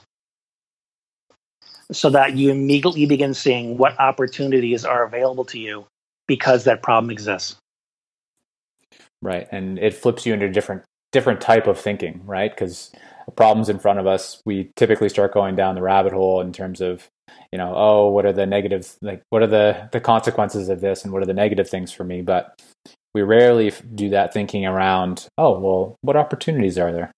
So 1.91 2.11
that 2.11 2.37
you 2.37 2.53
immediately 2.53 3.07
begin 3.07 3.35
seeing 3.35 3.77
what 3.77 3.99
opportunities 3.99 4.85
are 4.85 5.03
available 5.03 5.45
to 5.47 5.59
you 5.59 5.85
because 6.29 6.63
that 6.63 6.85
problem 6.85 7.11
exists. 7.11 7.57
Right. 9.21 9.49
And 9.51 9.81
it 9.81 9.95
flips 9.95 10.25
you 10.25 10.33
into 10.33 10.49
different 10.49 10.85
different 11.11 11.41
type 11.41 11.67
of 11.67 11.77
thinking, 11.77 12.21
right? 12.25 12.53
Because 12.53 12.93
problems 13.35 13.69
in 13.69 13.81
front 13.81 13.99
of 13.99 14.07
us, 14.07 14.41
we 14.47 14.71
typically 14.77 15.09
start 15.09 15.35
going 15.35 15.57
down 15.57 15.75
the 15.75 15.83
rabbit 15.83 16.13
hole 16.13 16.41
in 16.41 16.53
terms 16.53 16.81
of, 16.81 17.09
you 17.53 17.59
know, 17.59 17.75
oh, 17.77 18.09
what 18.09 18.25
are 18.25 18.33
the 18.33 18.47
negative, 18.47 18.97
Like, 19.03 19.23
what 19.31 19.43
are 19.43 19.47
the 19.47 19.89
the 19.93 20.01
consequences 20.01 20.69
of 20.69 20.81
this, 20.81 21.05
and 21.05 21.13
what 21.13 21.23
are 21.23 21.27
the 21.27 21.35
negative 21.35 21.69
things 21.69 21.93
for 21.93 22.05
me? 22.05 22.23
But 22.23 22.61
we 23.15 23.23
rarely 23.23 23.73
do 23.95 24.11
that 24.11 24.33
thinking 24.33 24.67
around, 24.67 25.27
oh, 25.37 25.59
well, 25.59 25.97
what 26.01 26.17
opportunities 26.17 26.79
are 26.79 26.93
there? 26.93 27.13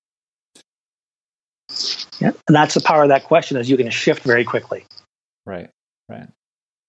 Yeah, 2.20 2.32
and 2.48 2.54
that's 2.54 2.74
the 2.74 2.80
power 2.80 3.04
of 3.04 3.08
that 3.08 3.24
question 3.24 3.56
is 3.56 3.70
you 3.70 3.76
can 3.76 3.90
shift 3.90 4.22
very 4.22 4.44
quickly. 4.44 4.84
Right, 5.46 5.70
right. 6.08 6.28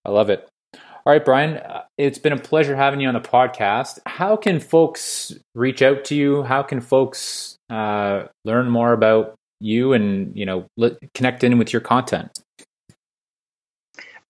I 0.05 0.09
love 0.09 0.29
it. 0.29 0.47
All 0.73 1.13
right, 1.13 1.23
Brian, 1.23 1.57
uh, 1.57 1.83
it's 1.99 2.17
been 2.17 2.33
a 2.33 2.37
pleasure 2.37 2.75
having 2.75 2.99
you 2.99 3.07
on 3.07 3.13
the 3.13 3.19
podcast. 3.19 3.99
How 4.07 4.35
can 4.35 4.59
folks 4.59 5.33
reach 5.53 5.83
out 5.83 6.03
to 6.05 6.15
you? 6.15 6.41
How 6.41 6.63
can 6.63 6.81
folks 6.81 7.57
uh, 7.69 8.23
learn 8.43 8.69
more 8.69 8.91
about 8.91 9.35
you 9.59 9.93
and 9.93 10.35
you 10.35 10.45
know 10.45 10.65
connect 11.13 11.43
in 11.43 11.59
with 11.59 11.71
your 11.71 11.81
content? 11.81 12.39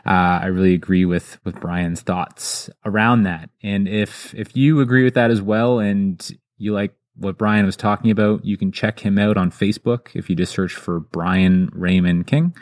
uh, 0.05 0.41
I 0.43 0.47
really 0.47 0.75
agree 0.75 1.05
with 1.05 1.39
with 1.45 1.61
Brian's 1.61 2.01
thoughts 2.01 2.69
around 2.85 3.23
that. 3.25 3.51
And 3.63 3.87
if 3.87 4.35
if 4.35 4.57
you 4.57 4.81
agree 4.81 5.05
with 5.05 5.15
that 5.15 5.31
as 5.31 5.41
well 5.41 5.79
and 5.79 6.29
you 6.57 6.75
like 6.75 6.95
what 7.19 7.39
Brian 7.39 7.67
was 7.67 7.77
talking 7.77 8.11
about, 8.11 8.45
you 8.45 8.57
can 8.57 8.73
check 8.73 9.01
him 9.01 9.19
out 9.19 9.37
on 9.37 9.51
Facebook 9.51 10.15
if 10.15 10.31
you 10.31 10.37
just 10.37 10.53
search 10.53 10.75
for 10.75 11.01
Brian 11.01 11.69
Raymond 11.73 12.27
King. 12.27 12.55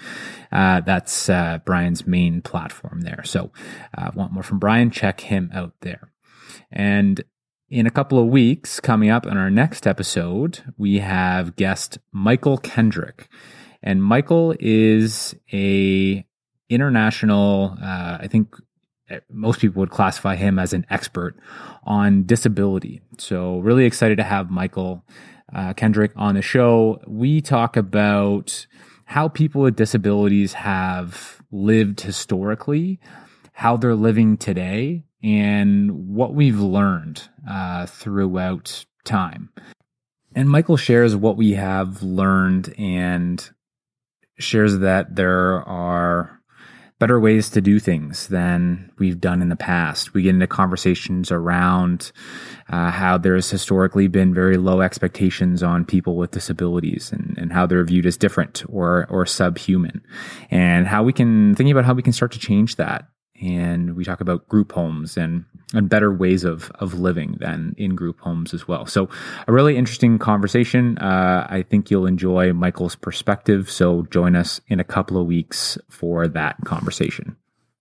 Uh, 0.50 0.80
that's 0.80 1.28
uh, 1.28 1.58
Brian's 1.64 2.06
main 2.06 2.42
platform 2.42 3.02
there. 3.02 3.22
So, 3.24 3.52
uh, 3.96 4.10
want 4.14 4.32
more 4.32 4.42
from 4.42 4.58
Brian? 4.58 4.90
Check 4.90 5.20
him 5.20 5.50
out 5.52 5.74
there. 5.80 6.10
And 6.70 7.22
in 7.68 7.86
a 7.86 7.90
couple 7.90 8.18
of 8.18 8.26
weeks, 8.26 8.80
coming 8.80 9.10
up 9.10 9.26
in 9.26 9.36
our 9.36 9.50
next 9.50 9.86
episode, 9.86 10.62
we 10.76 10.98
have 11.00 11.56
guest 11.56 11.98
Michael 12.12 12.58
Kendrick. 12.58 13.28
And 13.82 14.02
Michael 14.02 14.54
is 14.58 15.34
a 15.52 16.24
international, 16.68 17.76
uh, 17.80 18.18
I 18.20 18.28
think 18.28 18.56
most 19.30 19.60
people 19.60 19.80
would 19.80 19.90
classify 19.90 20.36
him 20.36 20.58
as 20.58 20.72
an 20.72 20.86
expert 20.90 21.36
on 21.84 22.24
disability. 22.24 23.00
So, 23.18 23.58
really 23.58 23.84
excited 23.84 24.16
to 24.16 24.24
have 24.24 24.50
Michael 24.50 25.04
uh, 25.54 25.74
Kendrick 25.74 26.12
on 26.16 26.34
the 26.34 26.42
show. 26.42 27.00
We 27.06 27.40
talk 27.40 27.76
about 27.76 28.66
how 29.04 29.28
people 29.28 29.62
with 29.62 29.76
disabilities 29.76 30.54
have 30.54 31.40
lived 31.50 32.00
historically, 32.00 33.00
how 33.52 33.76
they're 33.76 33.94
living 33.94 34.36
today, 34.36 35.04
and 35.22 36.08
what 36.08 36.34
we've 36.34 36.60
learned 36.60 37.28
uh, 37.48 37.86
throughout 37.86 38.84
time. 39.04 39.50
And 40.34 40.50
Michael 40.50 40.76
shares 40.76 41.16
what 41.16 41.36
we 41.36 41.52
have 41.52 42.02
learned 42.02 42.74
and 42.76 43.48
shares 44.38 44.80
that 44.80 45.16
there 45.16 45.62
are 45.62 46.42
better 46.98 47.20
ways 47.20 47.50
to 47.50 47.60
do 47.60 47.78
things 47.78 48.28
than 48.28 48.90
we've 48.98 49.20
done 49.20 49.42
in 49.42 49.50
the 49.50 49.56
past. 49.56 50.14
We 50.14 50.22
get 50.22 50.34
into 50.34 50.46
conversations 50.46 51.30
around 51.30 52.10
uh, 52.70 52.90
how 52.90 53.18
there's 53.18 53.50
historically 53.50 54.08
been 54.08 54.32
very 54.32 54.56
low 54.56 54.80
expectations 54.80 55.62
on 55.62 55.84
people 55.84 56.16
with 56.16 56.30
disabilities 56.30 57.12
and, 57.12 57.36
and 57.36 57.52
how 57.52 57.66
they're 57.66 57.84
viewed 57.84 58.06
as 58.06 58.16
different 58.16 58.64
or 58.68 59.06
or 59.10 59.26
subhuman, 59.26 60.02
and 60.50 60.86
how 60.86 61.02
we 61.02 61.12
can 61.12 61.54
thinking 61.54 61.72
about 61.72 61.84
how 61.84 61.94
we 61.94 62.02
can 62.02 62.12
start 62.12 62.32
to 62.32 62.38
change 62.38 62.76
that 62.76 63.08
and 63.40 63.96
we 63.96 64.04
talk 64.04 64.20
about 64.20 64.48
group 64.48 64.72
homes 64.72 65.16
and 65.16 65.44
and 65.74 65.88
better 65.88 66.12
ways 66.12 66.44
of 66.44 66.70
of 66.76 66.94
living 66.94 67.36
than 67.38 67.74
in 67.76 67.94
group 67.94 68.20
homes 68.20 68.54
as 68.54 68.68
well. 68.68 68.86
So 68.86 69.08
a 69.46 69.52
really 69.52 69.76
interesting 69.76 70.18
conversation. 70.18 70.98
Uh, 70.98 71.46
I 71.48 71.62
think 71.62 71.90
you'll 71.90 72.06
enjoy 72.06 72.52
Michael's 72.52 72.96
perspective. 72.96 73.70
So 73.70 74.02
join 74.10 74.36
us 74.36 74.60
in 74.68 74.80
a 74.80 74.84
couple 74.84 75.20
of 75.20 75.26
weeks 75.26 75.78
for 75.88 76.28
that 76.28 76.56
conversation. 76.64 77.36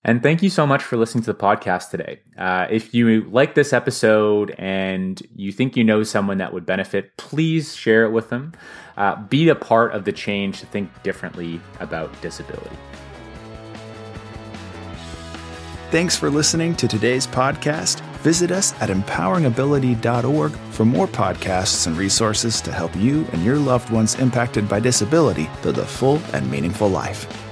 And 0.05 0.21
thank 0.21 0.43
you 0.43 0.51
so 0.51 0.67
much 0.67 0.83
for 0.83 0.97
listening 0.97 1.23
to 1.23 1.33
the 1.33 1.39
podcast 1.39 1.89
today. 1.89 2.19
Uh, 2.37 2.67
if 2.69 2.93
you 2.93 3.27
like 3.31 3.55
this 3.55 3.73
episode 3.73 4.53
and 4.59 5.19
you 5.35 5.51
think 5.51 5.75
you 5.75 5.83
know 5.83 6.03
someone 6.03 6.37
that 6.37 6.53
would 6.53 6.63
benefit, 6.63 7.17
please 7.17 7.75
share 7.75 8.05
it 8.05 8.11
with 8.11 8.29
them. 8.29 8.53
Uh, 8.97 9.15
be 9.23 9.49
a 9.49 9.55
part 9.55 9.93
of 9.95 10.05
the 10.05 10.11
change 10.11 10.59
to 10.59 10.67
think 10.67 10.91
differently 11.01 11.59
about 11.79 12.21
disability. 12.21 12.77
Thanks 15.91 16.15
for 16.15 16.31
listening 16.31 16.75
to 16.77 16.87
today's 16.87 17.27
podcast. 17.27 18.01
Visit 18.17 18.51
us 18.51 18.73
at 18.81 18.89
empoweringability.org 18.89 20.51
for 20.51 20.83
more 20.83 21.07
podcasts 21.07 21.85
and 21.85 21.95
resources 21.95 22.59
to 22.61 22.71
help 22.71 22.95
you 22.95 23.25
and 23.31 23.45
your 23.45 23.57
loved 23.57 23.91
ones 23.91 24.15
impacted 24.15 24.67
by 24.67 24.79
disability 24.79 25.47
build 25.61 25.77
a 25.77 25.85
full 25.85 26.19
and 26.33 26.49
meaningful 26.49 26.89
life. 26.89 27.44